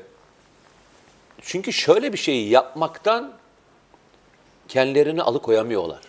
çünkü 1.41 1.73
şöyle 1.73 2.13
bir 2.13 2.17
şeyi 2.17 2.49
yapmaktan 2.49 3.33
kendilerini 4.67 5.23
alıkoyamıyorlar. 5.23 6.01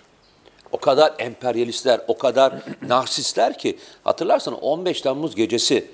O 0.73 0.79
kadar 0.79 1.15
emperyalistler, 1.19 2.01
o 2.09 2.19
kadar 2.19 2.53
narsistler 2.89 3.59
ki 3.59 3.79
hatırlarsan 4.05 4.55
15 4.55 5.01
Temmuz 5.01 5.35
gecesi 5.35 5.91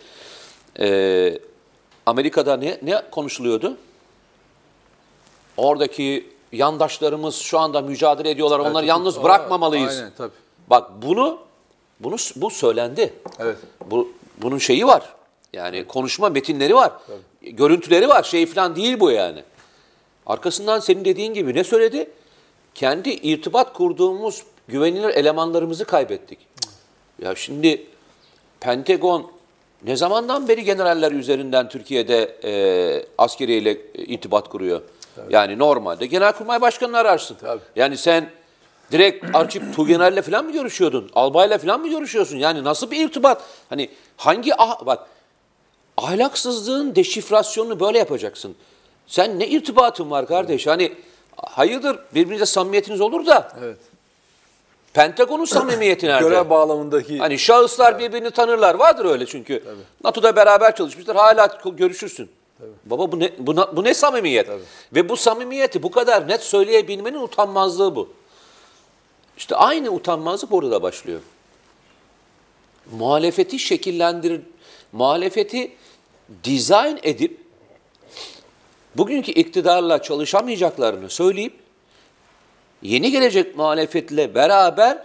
e, 0.81 1.39
Amerika'da 2.07 2.57
ne, 2.57 2.79
ne 2.83 3.03
konuşuluyordu? 3.11 3.77
Oradaki 5.57 6.31
yandaşlarımız 6.53 7.35
şu 7.35 7.59
anda 7.59 7.81
mücadele 7.81 8.31
ediyorlar. 8.31 8.59
Onları 8.59 8.87
yalnız 8.87 9.19
Aa, 9.19 9.23
bırakmamalıyız. 9.23 9.99
Aynen 9.99 10.13
tabii. 10.17 10.33
Bak 10.71 10.91
bunu 11.03 11.39
bunu 12.01 12.17
bu 12.37 12.51
söylendi. 12.51 13.15
Evet. 13.39 13.57
Bu 13.87 14.09
bunun 14.43 14.59
şeyi 14.59 14.87
var. 14.87 15.15
Yani 15.53 15.87
konuşma 15.87 16.29
metinleri 16.29 16.75
var. 16.75 16.93
Görüntüleri 17.43 18.09
var. 18.09 18.23
Şey 18.23 18.47
falan 18.47 18.77
değil 18.77 19.01
bu 19.01 19.11
yani. 19.11 19.43
Arkasından 20.27 20.81
senin 20.81 21.05
dediğin 21.05 21.35
gibi 21.35 21.55
ne 21.55 21.65
söyledi? 21.65 22.11
Kendi 22.75 23.11
irtibat 23.11 23.73
kurduğumuz 23.73 24.43
güvenilir 24.69 25.09
elemanlarımızı 25.09 25.85
kaybettik. 25.85 26.39
Ya 27.23 27.35
şimdi 27.35 27.87
Pentagon 28.61 29.31
ne 29.85 29.97
zamandan 29.97 30.49
beri 30.49 30.65
generaller 30.65 31.13
üzerinden 31.13 31.69
Türkiye'de 31.69 32.39
e, 32.45 33.07
askeriyle 33.19 33.71
e, 33.71 34.05
irtibat 34.05 34.49
kuruyor? 34.49 34.83
Yani 35.31 35.59
normalde 35.59 36.07
Genelkurmay 36.07 36.61
Başkanı'nı 36.61 36.99
ararsın. 36.99 37.37
Tabii. 37.41 37.63
Yani 37.77 37.97
sen 37.97 38.31
direkt 38.93 39.37
Arçip 39.37 39.77
Tugener'le 39.77 40.23
falan 40.23 40.45
mı 40.45 40.53
görüşüyordun? 40.53 41.11
Albay'la 41.15 41.59
falan 41.59 41.81
mı 41.81 41.89
görüşüyorsun? 41.89 42.37
Yani 42.37 42.65
nasıl 42.65 42.91
bir 42.91 43.05
irtibat? 43.05 43.43
Hani 43.69 43.91
hangi 44.17 44.55
ah 44.59 44.87
bak 44.87 45.07
ahlaksızlığın 45.97 46.95
deşifrasyonunu 46.95 47.81
böyle 47.81 47.99
yapacaksın. 47.99 48.57
Sen 49.07 49.39
ne 49.39 49.49
irtibatın 49.49 50.11
var 50.11 50.27
kardeş? 50.27 50.67
Hani 50.67 50.93
hayırdır 51.37 51.99
birbirinize 52.15 52.47
samimiyetiniz 52.47 53.01
olur 53.01 53.27
da 53.27 53.53
Evet. 53.65 53.77
Pentagon'un 54.97 55.45
samimiyeti 55.55 56.07
nerede? 56.07 56.29
Görev 56.29 56.51
bağlamındaki 56.51 57.19
Hani 57.19 57.39
şahıslar 57.39 57.99
birbirini 57.99 58.31
tanırlar. 58.31 58.75
Vardır 58.75 59.05
öyle 59.05 59.27
çünkü. 59.27 59.63
NATO'da 60.05 60.37
beraber 60.37 60.77
çalışmışlar. 60.77 61.17
Hala 61.17 61.59
görüşürsün. 61.77 62.31
Baba 62.85 63.13
bu 63.13 63.21
ne 63.21 63.33
bu, 63.39 63.57
bu 63.57 63.85
ne 63.85 63.95
samimiyet? 63.95 64.49
Ve 64.95 65.09
bu 65.09 65.17
samimiyeti 65.17 65.83
bu 65.83 65.91
kadar 65.91 66.29
net 66.29 66.43
söyleyebilmenin 66.43 67.19
utanmazlığı 67.19 67.97
bu. 67.97 68.09
İşte 69.37 69.57
aynı 69.57 69.91
utanmazlık 69.91 70.53
orada 70.53 70.71
da 70.71 70.83
başlıyor. 70.83 71.21
Muhalefeti 72.99 73.59
şekillendirir, 73.59 74.41
muhalefeti 74.93 75.73
dizayn 76.45 76.99
edip 77.03 77.41
bugünkü 78.97 79.33
iktidarla 79.33 80.03
çalışamayacaklarını 80.03 81.11
söyleyip 81.11 81.66
yeni 82.83 83.11
gelecek 83.11 83.57
muhalefetle 83.57 84.35
beraber 84.35 84.99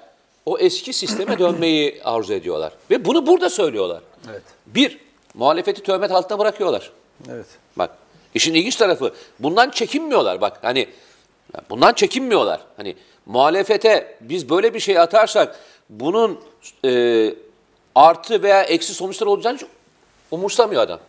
o 0.45 0.57
eski 0.57 0.93
sisteme 0.93 1.39
dönmeyi 1.39 2.01
arzu 2.03 2.33
ediyorlar. 2.33 2.73
Ve 2.89 3.05
bunu 3.05 3.27
burada 3.27 3.49
söylüyorlar. 3.49 4.01
Evet. 4.31 4.43
Bir, 4.65 4.97
muhalefeti 5.33 5.83
töhmet 5.83 6.11
altına 6.11 6.39
bırakıyorlar. 6.39 6.91
Evet. 7.31 7.45
Bak 7.75 7.97
işin 8.33 8.53
ilginç 8.53 8.75
tarafı 8.75 9.13
bundan 9.39 9.69
çekinmiyorlar 9.69 10.41
bak 10.41 10.59
hani 10.61 10.87
bundan 11.69 11.93
çekinmiyorlar. 11.93 12.61
Hani 12.77 12.95
muhalefete 13.25 14.17
biz 14.21 14.49
böyle 14.49 14.73
bir 14.73 14.79
şey 14.79 14.99
atarsak 14.99 15.59
bunun 15.89 16.39
e, 16.85 17.33
artı 17.95 18.43
veya 18.43 18.63
eksi 18.63 18.93
sonuçlar 18.93 19.27
olacağını 19.27 19.57
hiç 19.57 19.65
umursamıyor 20.31 20.81
adam. 20.81 20.99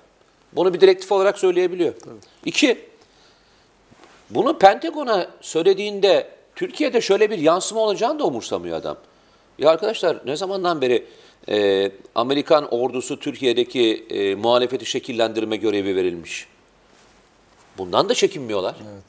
Bunu 0.53 0.75
bir 0.75 0.81
direktif 0.81 1.13
olarak 1.13 1.39
söyleyebiliyor. 1.39 1.95
İki, 2.45 2.89
bunu 4.31 4.59
Pentagon'a 4.59 5.27
söylediğinde 5.41 6.29
Türkiye'de 6.63 7.01
şöyle 7.01 7.31
bir 7.31 7.39
yansıma 7.39 7.81
olacağını 7.81 8.19
da 8.19 8.25
umursamıyor 8.25 8.77
adam. 8.77 8.97
Ya 9.59 9.71
arkadaşlar 9.71 10.21
ne 10.27 10.37
zamandan 10.37 10.81
beri 10.81 11.07
e, 11.49 11.91
Amerikan 12.15 12.75
ordusu 12.75 13.19
Türkiye'deki 13.19 14.07
e, 14.11 14.35
muhalefeti 14.35 14.87
şekillendirme 14.87 15.57
görevi 15.57 15.97
verilmiş. 15.97 16.49
Bundan 17.79 18.09
da 18.09 18.15
çekinmiyorlar. 18.15 18.75
Evet. 18.93 19.05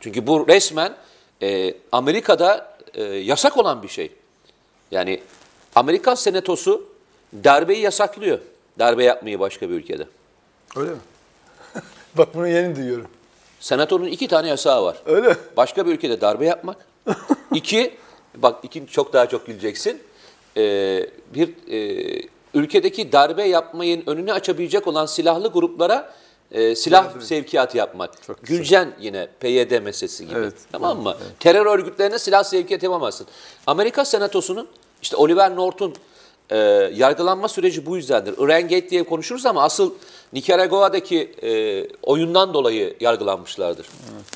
Çünkü 0.00 0.26
bu 0.26 0.48
resmen 0.48 0.96
e, 1.42 1.74
Amerika'da 1.92 2.78
e, 2.94 3.02
yasak 3.02 3.56
olan 3.56 3.82
bir 3.82 3.88
şey. 3.88 4.12
Yani 4.90 5.22
Amerikan 5.74 6.14
senatosu 6.14 6.88
darbeyi 7.44 7.80
yasaklıyor. 7.80 8.38
Darbe 8.78 9.04
yapmayı 9.04 9.40
başka 9.40 9.70
bir 9.70 9.74
ülkede. 9.74 10.06
Öyle 10.76 10.90
mi? 10.90 11.00
Bak 12.18 12.34
bunu 12.34 12.48
yeni 12.48 12.76
duyuyorum. 12.76 13.10
Senatonun 13.60 14.06
iki 14.06 14.28
tane 14.28 14.48
yasağı 14.48 14.84
var. 14.84 14.96
Öyle? 15.06 15.36
Başka 15.56 15.86
bir 15.86 15.92
ülkede 15.92 16.20
darbe 16.20 16.46
yapmak. 16.46 16.76
İki, 17.54 17.94
bak 18.34 18.64
iki 18.64 18.86
çok 18.86 19.12
daha 19.12 19.28
çok 19.28 19.46
güleceksin. 19.46 20.02
Ee, 20.56 21.06
bir 21.34 21.54
e, 21.72 22.22
ülkedeki 22.54 23.12
darbe 23.12 23.44
yapmayın 23.44 24.02
önünü 24.06 24.32
açabilecek 24.32 24.86
olan 24.86 25.06
silahlı 25.06 25.48
gruplara 25.48 26.14
e, 26.52 26.74
silah 26.74 27.20
sevkiyatı 27.20 27.76
yapmak. 27.76 28.10
Gülcen 28.42 28.92
yine 29.00 29.28
PYD 29.40 29.82
meselesi 29.82 30.26
gibi. 30.26 30.38
Evet. 30.38 30.54
Tamam 30.72 31.02
mı? 31.02 31.16
Terör 31.40 31.66
örgütlerine 31.66 32.18
silah 32.18 32.44
sevkiyat 32.44 32.82
yapamazsın. 32.82 33.26
Amerika 33.66 34.04
Senatosu'nun 34.04 34.68
işte 35.02 35.16
Oliver 35.16 35.56
North'un 35.56 35.94
e, 36.50 36.56
yargılanma 36.94 37.48
süreci 37.48 37.86
bu 37.86 37.96
yüzdendir. 37.96 38.34
Iran 38.38 38.62
Gate 38.62 38.90
diye 38.90 39.02
konuşuruz 39.02 39.46
ama 39.46 39.62
asıl 39.62 39.94
Nikaragua'daki 40.32 41.34
e, 41.42 41.50
oyundan 42.02 42.54
dolayı 42.54 42.96
yargılanmışlardır. 43.00 43.86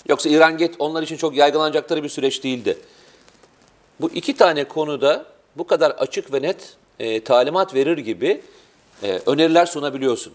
Yoksa 0.09 0.29
İran 0.29 0.59
Gate 0.59 0.75
onlar 0.79 1.03
için 1.03 1.17
çok 1.17 1.37
yargılanacakları 1.37 2.03
bir 2.03 2.09
süreç 2.09 2.45
değildi. 2.45 2.79
Bu 4.01 4.11
iki 4.11 4.37
tane 4.37 4.65
konuda 4.65 5.27
bu 5.57 5.67
kadar 5.67 5.91
açık 5.91 6.33
ve 6.33 6.43
net 6.43 6.77
e, 6.99 7.25
talimat 7.25 7.75
verir 7.75 7.99
gibi 7.99 8.43
e, 9.03 9.21
öneriler 9.27 9.67
sunabiliyorsun. 9.67 10.33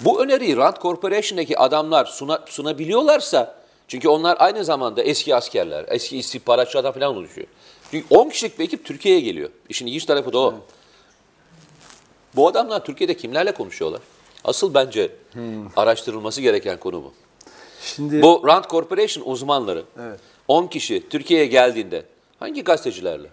Bu 0.00 0.22
öneriyi 0.22 0.56
Rand 0.56 0.76
Corporation'daki 0.82 1.58
adamlar 1.58 2.04
suna, 2.04 2.44
sunabiliyorlarsa, 2.46 3.58
çünkü 3.88 4.08
onlar 4.08 4.36
aynı 4.40 4.64
zamanda 4.64 5.02
eski 5.02 5.34
askerler, 5.34 5.84
eski 5.88 6.18
istihbaratçılardan 6.18 6.92
falan 6.92 7.16
oluşuyor. 7.16 7.46
Çünkü 7.90 8.14
10 8.14 8.28
kişilik 8.28 8.58
bir 8.58 8.64
ekip 8.64 8.84
Türkiye'ye 8.84 9.20
geliyor. 9.20 9.50
İşin 9.68 9.86
ilginç 9.86 10.04
tarafı 10.04 10.32
da 10.32 10.38
o. 10.38 10.54
Bu 12.36 12.48
adamlar 12.48 12.84
Türkiye'de 12.84 13.16
kimlerle 13.16 13.52
konuşuyorlar? 13.52 14.00
Asıl 14.44 14.74
bence 14.74 15.12
araştırılması 15.76 16.40
gereken 16.40 16.78
konu 16.80 17.02
bu. 17.02 17.12
Şimdi 17.82 18.22
Bu 18.22 18.42
Rand 18.46 18.64
Corporation 18.64 19.24
uzmanları 19.26 19.84
Evet. 20.02 20.20
10 20.48 20.66
kişi 20.66 21.08
Türkiye'ye 21.08 21.46
geldiğinde 21.46 22.04
hangi 22.40 22.64
gazetecilerle, 22.64 23.28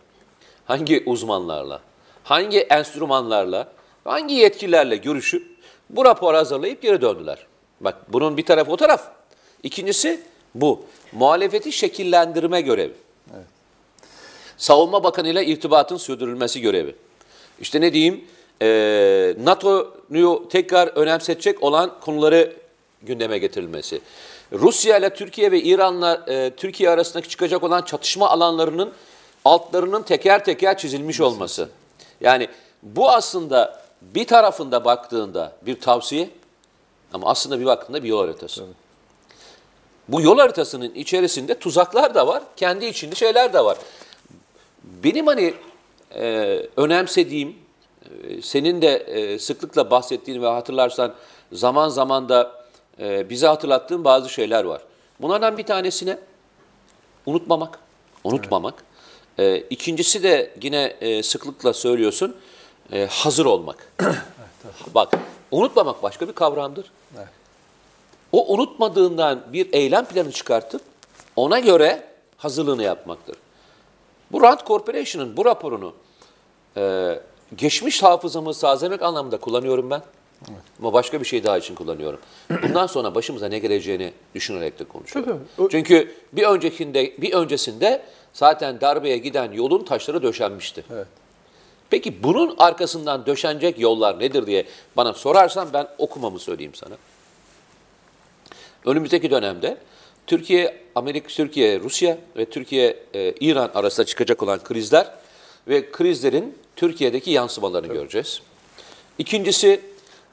hangi 0.65 1.03
uzmanlarla, 1.05 1.81
hangi 2.23 2.59
enstrümanlarla, 2.59 3.71
hangi 4.03 4.35
yetkililerle 4.35 4.95
görüşüp 4.95 5.55
bu 5.89 6.05
raporu 6.05 6.37
hazırlayıp 6.37 6.81
geri 6.81 7.01
döndüler. 7.01 7.45
Bak 7.81 8.13
bunun 8.13 8.37
bir 8.37 8.45
tarafı 8.45 8.71
o 8.71 8.77
taraf. 8.77 9.11
İkincisi 9.63 10.21
bu. 10.55 10.85
Muhalefeti 11.11 11.71
şekillendirme 11.71 12.61
görevi. 12.61 12.93
Savunma 14.57 15.03
Bakanı 15.03 15.29
ile 15.29 15.45
irtibatın 15.45 15.97
sürdürülmesi 15.97 16.61
görevi. 16.61 16.95
İşte 17.59 17.81
ne 17.81 17.93
diyeyim, 17.93 18.25
eee 18.61 19.35
NATO'yu 19.43 20.47
tekrar 20.51 20.87
önemsetecek 20.87 21.63
olan 21.63 21.91
konuları 22.01 22.53
gündeme 23.01 23.37
getirilmesi. 23.37 24.01
Rusya 24.53 24.97
ile 24.97 25.13
Türkiye 25.13 25.51
ve 25.51 25.61
İran'la 25.61 26.25
eee, 26.27 26.55
Türkiye 26.55 26.89
arasındaki 26.89 27.29
çıkacak 27.29 27.63
olan 27.63 27.81
çatışma 27.81 28.29
alanlarının 28.29 28.91
altlarının 29.45 30.01
teker 30.01 30.45
teker 30.45 30.77
çizilmiş 30.77 31.21
olması. 31.21 31.69
Yani 32.21 32.47
bu 32.83 33.09
aslında 33.09 33.81
bir 34.01 34.27
tarafında 34.27 34.85
baktığında 34.85 35.55
bir 35.65 35.79
tavsiye 35.79 36.29
ama 37.13 37.27
aslında 37.29 37.59
bir 37.59 37.65
baktığında 37.65 38.03
bir 38.03 38.09
yol 38.09 38.19
haritası. 38.19 38.63
Bu 40.07 40.21
yol 40.21 40.37
haritasının 40.37 40.93
içerisinde 40.95 41.59
tuzaklar 41.59 42.15
da 42.15 42.27
var, 42.27 42.43
kendi 42.55 42.85
içinde 42.85 43.15
şeyler 43.15 43.53
de 43.53 43.65
var. 43.65 43.77
Benim 45.03 45.27
hani 45.27 45.53
e, 46.15 46.61
önemsediğim, 46.77 47.55
e, 48.23 48.41
senin 48.41 48.81
de 48.81 48.95
e, 48.95 49.39
sıklıkla 49.39 49.91
bahsettiğin 49.91 50.41
ve 50.41 50.47
hatırlarsan 50.47 51.13
zaman 51.51 51.89
zaman 51.89 52.29
da 52.29 52.65
e, 52.99 53.29
bize 53.29 53.47
hatırlattığın 53.47 54.03
bazı 54.03 54.29
şeyler 54.29 54.63
var. 54.63 54.81
Bunlardan 55.21 55.57
bir 55.57 55.63
tanesine 55.63 56.17
unutmamak, 57.25 57.79
unutmamak. 58.23 58.83
E, 59.37 59.57
ikincisi 59.57 60.23
de 60.23 60.53
yine 60.61 60.83
e, 61.01 61.23
sıklıkla 61.23 61.73
söylüyorsun, 61.73 62.35
e, 62.91 63.05
hazır 63.05 63.45
olmak. 63.45 63.91
Bak, 64.95 65.13
unutmamak 65.51 66.03
başka 66.03 66.27
bir 66.27 66.33
kavramdır. 66.33 66.91
O 68.31 68.53
unutmadığından 68.53 69.43
bir 69.53 69.73
eylem 69.73 70.05
planı 70.05 70.31
çıkartıp 70.31 70.81
ona 71.35 71.59
göre 71.59 72.03
hazırlığını 72.37 72.83
yapmaktır. 72.83 73.35
Bu 74.31 74.41
Rand 74.41 74.59
Corporation'ın 74.67 75.37
bu 75.37 75.45
raporunu 75.45 75.93
e, 76.77 77.13
geçmiş 77.55 78.03
hafızamı 78.03 78.53
tazelemek 78.53 79.01
anlamında 79.01 79.37
kullanıyorum 79.39 79.89
ben. 79.89 80.01
Ama 80.79 80.93
başka 80.93 81.19
bir 81.21 81.25
şey 81.25 81.43
daha 81.43 81.57
için 81.57 81.75
kullanıyorum. 81.75 82.19
Bundan 82.63 82.87
sonra 82.87 83.15
başımıza 83.15 83.47
ne 83.47 83.59
geleceğini 83.59 84.13
düşünerek 84.35 84.79
de 84.79 84.83
konuşuyorum. 84.83 85.47
Tabii. 85.57 85.65
O- 85.65 85.69
Çünkü 85.69 86.15
bir 86.33 86.43
öncekinde 86.43 87.13
bir 87.21 87.33
öncesinde 87.33 88.01
zaten 88.33 88.81
darbeye 88.81 89.17
giden 89.17 89.51
yolun 89.51 89.83
taşları 89.83 90.23
döşenmişti. 90.23 90.83
Evet. 90.93 91.07
Peki 91.89 92.23
bunun 92.23 92.55
arkasından 92.57 93.25
döşenecek 93.25 93.79
yollar 93.79 94.19
nedir 94.19 94.45
diye 94.47 94.65
bana 94.97 95.13
sorarsan 95.13 95.67
ben 95.73 95.87
okumamı 95.97 96.39
söyleyeyim 96.39 96.75
sana. 96.75 96.95
Önümüzdeki 98.85 99.31
dönemde 99.31 99.77
Türkiye, 100.27 100.77
Amerika, 100.95 101.27
Türkiye, 101.27 101.79
Rusya 101.79 102.17
ve 102.37 102.45
Türkiye, 102.45 102.97
e, 103.13 103.33
İran 103.39 103.71
arasında 103.75 104.05
çıkacak 104.05 104.43
olan 104.43 104.63
krizler 104.63 105.11
ve 105.67 105.91
krizlerin 105.91 106.57
Türkiye'deki 106.75 107.31
yansımalarını 107.31 107.93
göreceğiz. 107.93 108.41
İkincisi, 109.17 109.81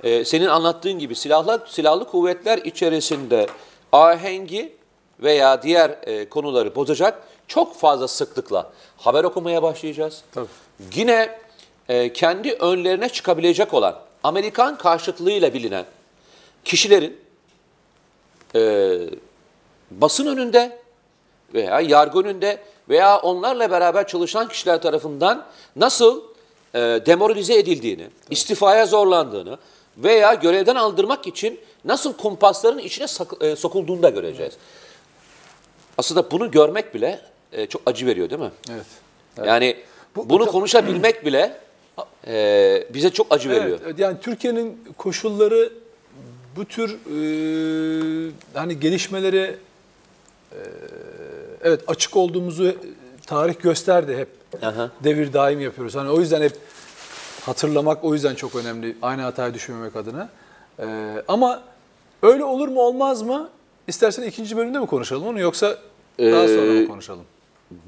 e, 0.03 0.25
senin 0.25 0.47
anlattığın 0.47 0.99
gibi 0.99 1.15
silahlı, 1.15 1.67
silahlı 1.69 2.05
kuvvetler 2.05 2.59
içerisinde 2.59 3.47
ahengi 3.93 4.73
veya 5.21 5.63
diğer 5.63 5.91
e, 6.03 6.29
konuları 6.29 6.75
bozacak 6.75 7.23
çok 7.49 7.77
fazla 7.77 8.09
sıklıkla 8.09 8.73
haber 8.97 9.25
okumaya 9.25 9.63
başlayacağız. 9.63 10.23
Tabii. 10.33 10.47
Yine 10.95 11.39
e, 11.89 12.13
kendi 12.13 12.53
önlerine 12.53 13.09
çıkabilecek 13.09 13.75
olan 13.75 13.99
Amerikan 14.25 14.79
karşıtlığıyla 14.79 15.55
bilinen 15.55 15.85
kişilerin 16.65 17.17
e, 18.55 18.61
basın 20.01 20.27
önünde 20.27 20.79
veya 21.55 21.81
yargı 21.81 22.21
önünde 22.21 22.59
veya 22.89 23.19
onlarla 23.19 23.71
beraber 23.71 24.07
çalışan 24.07 24.49
kişiler 24.49 24.83
tarafından 24.83 25.45
nasıl 25.77 26.23
e, 26.75 26.79
demoralize 26.81 27.55
edildiğini, 27.59 28.07
istifaya 28.31 28.87
zorlandığını 28.87 29.59
veya 29.99 30.35
görevden 30.35 30.77
aldırmak 30.77 31.27
için 31.27 31.61
nasıl 31.85 32.13
kumpasların 32.17 32.79
içine 32.79 33.07
sak- 33.07 33.43
e, 33.45 33.57
sokulduğunu 33.57 34.03
da 34.03 34.11
göreceğiz. 34.11 34.53
Aslında 35.99 36.31
bunu 36.31 36.51
görmek 36.51 36.95
bile 36.95 37.21
e, 37.53 37.67
çok 37.67 37.83
acı 37.87 38.07
veriyor 38.07 38.31
değil 38.31 38.41
mi? 38.41 38.51
evet. 38.71 38.87
Yani 39.47 39.77
bunu 40.17 40.47
konuşabilmek 40.47 41.27
bile 41.27 41.61
e, 42.27 42.85
bize 42.95 43.11
çok 43.11 43.27
acı 43.31 43.51
veriyor. 43.51 43.79
Evet, 43.85 43.99
yani 43.99 44.17
Türkiye'nin 44.23 44.85
koşulları 44.99 45.73
bu 46.57 46.65
tür 46.65 46.91
e, 46.91 48.33
hani 48.55 48.81
gelişmeleri 48.81 49.39
e, 49.39 49.57
evet 51.65 51.81
açık 51.87 52.17
olduğumuzu 52.17 52.65
e, 52.69 52.75
tarih 53.27 53.55
gösterdi 53.63 54.17
hep. 54.17 54.29
Aha. 54.67 54.91
Devir 55.05 55.33
daim 55.33 55.61
yapıyoruz. 55.61 55.95
Hani 55.95 56.11
o 56.11 56.21
yüzden 56.21 56.43
hep 56.43 56.53
hatırlamak 57.47 58.05
o 58.05 58.15
yüzden 58.15 58.35
çok 58.35 58.55
önemli. 58.57 58.97
Aynı 59.03 59.23
hatayı 59.23 59.55
düşmemek 59.55 59.97
adına. 59.97 60.29
E, 60.79 60.87
ama 61.29 61.63
öyle 62.23 62.45
olur 62.45 62.69
mu 62.69 62.81
olmaz 62.81 63.23
mı? 63.23 63.49
İstersen 63.89 64.23
ikinci 64.23 64.57
bölümde 64.57 64.79
mi 64.79 64.87
konuşalım 64.87 65.27
onu 65.27 65.41
yoksa 65.41 65.79
daha 66.19 66.49
sonra 66.49 66.61
mı 66.73 66.79
Ee, 66.83 66.87
konuşalım? 66.87 67.25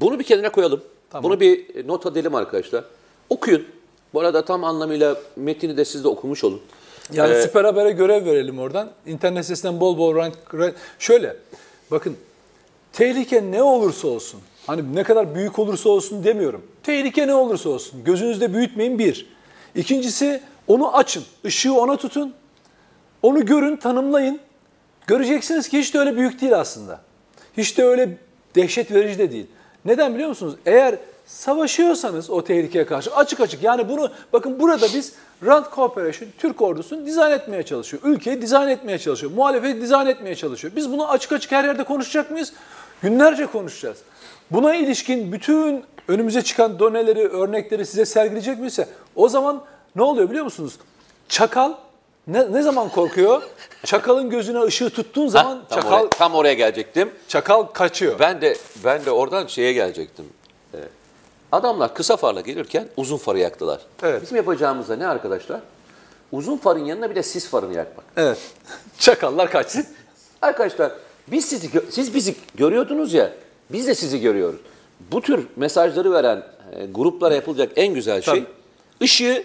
Bunu 0.01 0.19
bir 0.19 0.25
kenara 0.25 0.53
koyalım. 0.53 0.83
Tamam. 1.11 1.25
Bunu 1.31 1.41
bir 1.41 1.89
not 1.89 2.07
edelim 2.07 2.35
arkadaşlar. 2.35 2.85
Okuyun. 3.31 3.65
Bu 4.15 4.21
arada 4.21 4.45
tam 4.45 4.65
anlamıyla 4.65 5.17
metini 5.37 5.77
de 5.77 5.85
siz 5.85 6.05
de 6.05 6.09
okumuş 6.09 6.45
olun. 6.45 6.61
Yani 7.13 7.35
Ee, 7.35 7.43
Süper 7.43 7.65
Haber'e 7.65 7.91
görev 7.91 8.25
verelim 8.25 8.59
oradan. 8.59 8.91
İnternet 9.07 9.45
sitesinden 9.45 9.81
bol 9.81 9.99
bol 9.99 10.15
rank, 10.17 10.35
rank- 10.55 10.75
Şöyle, 10.99 11.37
bakın 11.91 12.17
tehlike 12.95 13.51
ne 13.51 13.63
olursa 13.63 14.09
olsun, 14.09 14.41
hani 14.67 14.95
ne 14.95 15.03
kadar 15.03 15.35
büyük 15.35 15.59
olursa 15.59 15.89
olsun 15.89 16.25
demiyorum. 16.25 16.67
Tehlike 16.83 17.27
ne 17.27 17.35
olursa 17.35 17.69
olsun, 17.69 18.05
gözünüzde 18.05 18.55
büyütmeyin 18.55 18.99
bir. 18.99 19.27
İkincisi 19.75 20.41
onu 20.67 20.97
açın, 20.97 21.25
ışığı 21.45 21.75
ona 21.75 21.97
tutun, 21.97 22.35
onu 23.23 23.47
görün, 23.47 23.77
tanımlayın. 23.77 24.41
Göreceksiniz 25.07 25.69
ki 25.69 25.79
hiç 25.79 25.95
de 25.95 25.99
öyle 25.99 26.17
büyük 26.17 26.41
değil 26.41 26.61
aslında. 26.61 27.01
Hiç 27.57 27.79
de 27.79 27.85
öyle 27.85 28.19
dehşet 28.55 28.91
verici 28.93 29.19
de 29.19 29.33
değil. 29.33 29.47
Neden 29.85 30.15
biliyor 30.15 30.29
musunuz? 30.29 30.55
Eğer 30.67 30.99
savaşıyorsanız 31.27 32.31
o 32.31 32.45
tehlikeye 32.45 32.87
karşı 32.87 33.17
açık 33.17 33.41
açık 33.41 33.63
yani 33.63 33.89
bunu 33.89 34.11
bakın 34.33 34.61
burada 34.61 34.87
biz 34.95 35.13
Rand 35.47 35.65
Corporation 35.75 36.29
Türk 36.39 36.63
ordusunu 36.63 37.07
dizayn 37.07 37.33
etmeye 37.33 37.63
çalışıyor. 37.63 38.03
Ülkeyi 38.07 38.43
dizayn 38.43 38.69
etmeye 38.69 38.99
çalışıyor. 38.99 39.33
Muhalefeti 39.33 39.81
dizayn 39.81 40.07
etmeye 40.07 40.35
çalışıyor. 40.35 40.73
Biz 40.77 40.93
bunu 40.93 41.11
açık 41.11 41.33
açık 41.33 41.53
her 41.53 41.65
yerde 41.65 41.85
konuşacak 41.85 42.31
mıyız? 42.31 42.53
Günlerce 43.05 43.47
konuşacağız. 43.47 43.99
Buna 44.51 44.75
ilişkin 44.75 45.33
bütün 45.33 45.85
önümüze 46.09 46.43
çıkan 46.43 46.79
doneleri, 46.79 47.29
örnekleri 47.29 47.87
size 47.87 48.05
sergileyecek 48.05 48.59
miyse 48.59 48.89
o 49.17 49.29
zaman 49.29 49.65
ne 49.97 50.03
oluyor 50.03 50.31
biliyor 50.31 50.45
musunuz? 50.45 50.79
Çakal 51.29 51.73
ne, 52.27 52.53
ne 52.53 52.63
zaman 52.63 52.89
korkuyor? 52.89 53.43
Çakalın 53.85 54.31
gözüne 54.31 54.63
ışığı 54.63 54.91
tuttuğun 54.91 55.29
zaman 55.29 55.65
tam, 55.69 55.81
çakal 55.81 56.01
oraya, 56.01 56.11
tam 56.11 56.35
oraya 56.35 56.55
gelecektim. 56.55 57.11
çakal 57.29 57.63
kaçıyor. 57.63 58.19
Ben 58.19 58.41
de 58.41 58.57
ben 58.85 59.05
de 59.05 59.11
oradan 59.11 59.47
şeye 59.47 59.73
gelecektim. 59.73 60.25
Ee, 60.75 60.79
adamlar 61.53 61.95
kısa 61.95 62.17
farla 62.17 62.41
gelirken 62.41 62.89
uzun 62.97 63.17
farı 63.17 63.39
yaktılar. 63.39 63.81
Evet. 64.03 64.23
Bizim 64.23 64.37
yapacağımız 64.37 64.89
da 64.89 64.97
ne 64.97 65.07
arkadaşlar? 65.07 65.61
uzun 66.33 66.57
farın 66.57 66.85
yanına 66.85 67.11
bir 67.11 67.15
de 67.15 67.23
sis 67.23 67.49
farını 67.49 67.75
yakmak. 67.75 68.07
Evet. 68.17 68.39
Çakallar 68.99 69.51
kaçsın. 69.51 69.87
Arkadaşlar 70.43 70.93
biz 71.29 71.45
sizi 71.45 71.71
siz 71.91 72.15
bizi 72.15 72.35
görüyordunuz 72.55 73.15
ya. 73.15 73.33
Biz 73.71 73.87
de 73.87 73.95
sizi 73.95 74.21
görüyoruz. 74.21 74.61
Bu 75.13 75.23
tür 75.23 75.47
mesajları 75.57 76.13
veren 76.13 76.43
e, 76.73 76.87
gruplara 76.87 77.35
yapılacak 77.35 77.73
en 77.77 77.95
güzel 77.95 78.23
şey 78.23 78.35
Tabii. 78.35 78.47
ışığı 79.03 79.45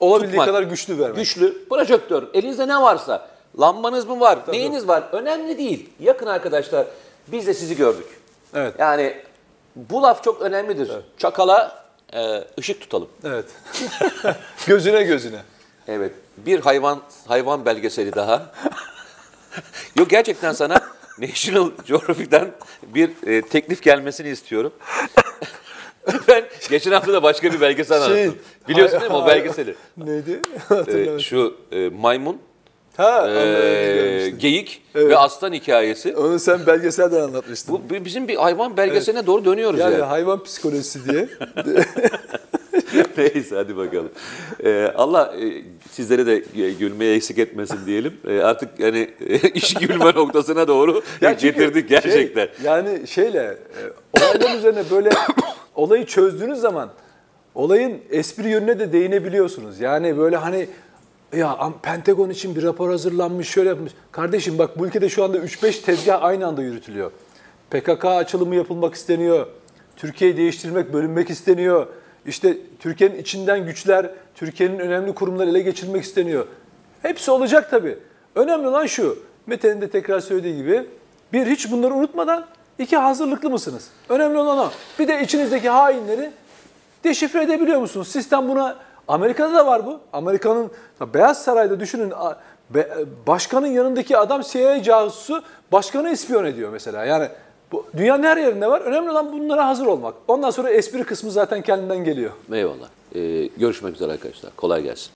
Olabildiği 0.00 0.30
tutmak. 0.30 0.46
kadar 0.46 0.62
güçlü 0.62 0.98
vermek. 0.98 1.16
Güçlü 1.16 1.68
projektör. 1.68 2.22
Elinizde 2.34 2.68
ne 2.68 2.80
varsa. 2.82 3.28
Lambanız 3.60 4.06
mı 4.08 4.20
var? 4.20 4.38
Neyiniz 4.52 4.88
var? 4.88 5.04
Önemli 5.12 5.58
değil. 5.58 5.90
Yakın 6.00 6.26
arkadaşlar. 6.26 6.86
Biz 7.28 7.46
de 7.46 7.54
sizi 7.54 7.76
gördük. 7.76 8.06
Evet. 8.54 8.74
Yani 8.78 9.16
bu 9.76 10.02
laf 10.02 10.24
çok 10.24 10.42
önemlidir. 10.42 10.90
Çakala 11.18 11.84
e, 12.14 12.44
ışık 12.58 12.80
tutalım. 12.80 13.08
Evet. 13.24 13.44
gözüne 14.66 15.02
gözüne. 15.02 15.40
Evet. 15.88 16.12
Bir 16.36 16.60
hayvan 16.60 17.00
hayvan 17.26 17.64
belgeseli 17.64 18.14
daha. 18.14 18.42
Yok 19.98 20.10
gerçekten 20.10 20.52
sana 20.52 20.80
National 21.20 21.70
Geographic'ten 21.86 22.50
bir 22.94 23.10
e, 23.26 23.42
teklif 23.42 23.82
gelmesini 23.82 24.28
istiyorum. 24.28 24.72
ben 26.28 26.44
geçen 26.70 26.92
hafta 26.92 27.12
da 27.12 27.22
başka 27.22 27.52
bir 27.52 27.60
belgesel 27.60 28.06
Şey, 28.06 28.22
anlattım. 28.24 28.38
Biliyorsun 28.68 29.00
değil 29.00 29.10
mi 29.12 29.16
o 29.16 29.24
hay- 29.24 29.28
belgeseli? 29.36 29.74
Neydi? 29.96 30.40
E, 30.88 31.18
şu 31.18 31.56
e, 31.72 31.88
maymun, 31.88 32.38
ha, 32.96 33.28
e, 33.30 33.32
görmüştüm. 33.94 34.38
geyik 34.38 34.82
Evet. 34.94 35.10
ve 35.10 35.16
aslan 35.18 35.52
hikayesi. 35.52 36.16
Onu 36.16 36.38
sen 36.38 36.66
belgeselden 36.66 37.20
anlatmıştın. 37.20 37.74
Bu 37.74 37.90
bi- 37.94 38.04
bizim 38.04 38.28
bir 38.28 38.36
hayvan 38.36 38.76
belgeseline 38.76 39.26
doğru 39.26 39.44
dönüyoruz 39.44 39.80
yani 39.80 39.92
yani. 39.92 40.02
hayvan 40.02 40.42
psikolojisi 40.44 41.08
diye. 41.08 41.28
Neyse 43.20 43.56
hadi 43.56 43.76
bakalım. 43.76 44.10
Ee, 44.64 44.92
Allah 44.94 45.34
e, 45.40 45.62
sizlere 45.90 46.26
de 46.26 46.62
e, 46.62 46.70
gülmeye 46.70 47.14
eksik 47.14 47.38
etmesin 47.38 47.86
diyelim. 47.86 48.14
E, 48.28 48.40
artık 48.40 48.80
yani 48.80 49.10
e, 49.26 49.38
iş 49.54 49.74
gülme 49.74 50.14
noktasına 50.14 50.68
doğru 50.68 51.02
Ya 51.20 51.32
getirdik 51.32 51.88
gerçekten. 51.88 52.46
Şey, 52.46 52.64
yani 52.64 53.06
şeyle 53.06 53.58
e, 54.18 54.18
olayların 54.18 54.58
üzerine 54.58 54.82
böyle 54.90 55.10
olayı 55.74 56.06
çözdüğünüz 56.06 56.58
zaman 56.58 56.90
olayın 57.54 57.98
espri 58.10 58.48
yönüne 58.48 58.78
de 58.78 58.92
değinebiliyorsunuz. 58.92 59.80
Yani 59.80 60.18
böyle 60.18 60.36
hani 60.36 60.68
ya 61.36 61.72
Pentagon 61.82 62.30
için 62.30 62.56
bir 62.56 62.62
rapor 62.62 62.90
hazırlanmış, 62.90 63.48
şöyle 63.48 63.68
yapmış. 63.68 63.92
Kardeşim 64.12 64.58
bak 64.58 64.78
bu 64.78 64.86
ülkede 64.86 65.08
şu 65.08 65.24
anda 65.24 65.38
3-5 65.38 65.82
tezgah 65.82 66.22
aynı 66.22 66.46
anda 66.46 66.62
yürütülüyor. 66.62 67.10
PKK 67.70 68.04
açılımı 68.04 68.54
yapılmak 68.54 68.94
isteniyor. 68.94 69.46
Türkiye'yi 69.96 70.36
değiştirmek, 70.36 70.92
bölünmek 70.92 71.30
isteniyor. 71.30 71.86
İşte 72.26 72.56
Türkiye'nin 72.78 73.18
içinden 73.18 73.66
güçler, 73.66 74.10
Türkiye'nin 74.34 74.78
önemli 74.78 75.14
kurumları 75.14 75.50
ele 75.50 75.60
geçirmek 75.60 76.04
isteniyor. 76.04 76.46
Hepsi 77.02 77.30
olacak 77.30 77.70
tabii. 77.70 77.98
Önemli 78.34 78.68
olan 78.68 78.86
şu, 78.86 79.18
Mete'nin 79.46 79.80
de 79.80 79.90
tekrar 79.90 80.20
söylediği 80.20 80.56
gibi, 80.56 80.86
bir 81.32 81.46
hiç 81.46 81.70
bunları 81.72 81.94
unutmadan, 81.94 82.46
iki 82.78 82.96
hazırlıklı 82.96 83.50
mısınız? 83.50 83.88
Önemli 84.08 84.38
olan 84.38 84.58
o. 84.58 84.70
Bir 84.98 85.08
de 85.08 85.22
içinizdeki 85.22 85.68
hainleri 85.68 86.30
deşifre 87.04 87.42
edebiliyor 87.42 87.80
musunuz? 87.80 88.08
Sistem 88.08 88.48
buna, 88.48 88.76
Amerika'da 89.08 89.54
da 89.54 89.66
var 89.66 89.86
bu. 89.86 90.00
Amerika'nın, 90.12 90.70
Beyaz 91.14 91.42
Saray'da 91.44 91.80
düşünün, 91.80 92.12
be- 92.70 92.90
başkanın 93.26 93.66
yanındaki 93.66 94.18
adam 94.18 94.42
CIA 94.42 94.82
casusu 94.82 95.42
başkanı 95.72 96.10
ispiyon 96.10 96.44
ediyor 96.44 96.70
mesela. 96.70 97.04
Yani 97.04 97.28
bu 97.72 97.86
dünyanın 97.96 98.22
her 98.22 98.36
yerinde 98.36 98.66
var. 98.70 98.80
Önemli 98.80 99.10
olan 99.10 99.32
bunlara 99.32 99.66
hazır 99.68 99.86
olmak. 99.86 100.14
Ondan 100.28 100.50
sonra 100.50 100.70
espri 100.70 101.04
kısmı 101.04 101.30
zaten 101.30 101.62
kendinden 101.62 102.04
geliyor. 102.04 102.30
Eyvallah. 102.52 102.88
Ee, 103.14 103.46
görüşmek 103.46 103.94
üzere 103.94 104.12
arkadaşlar. 104.12 104.56
Kolay 104.56 104.82
gelsin. 104.82 105.12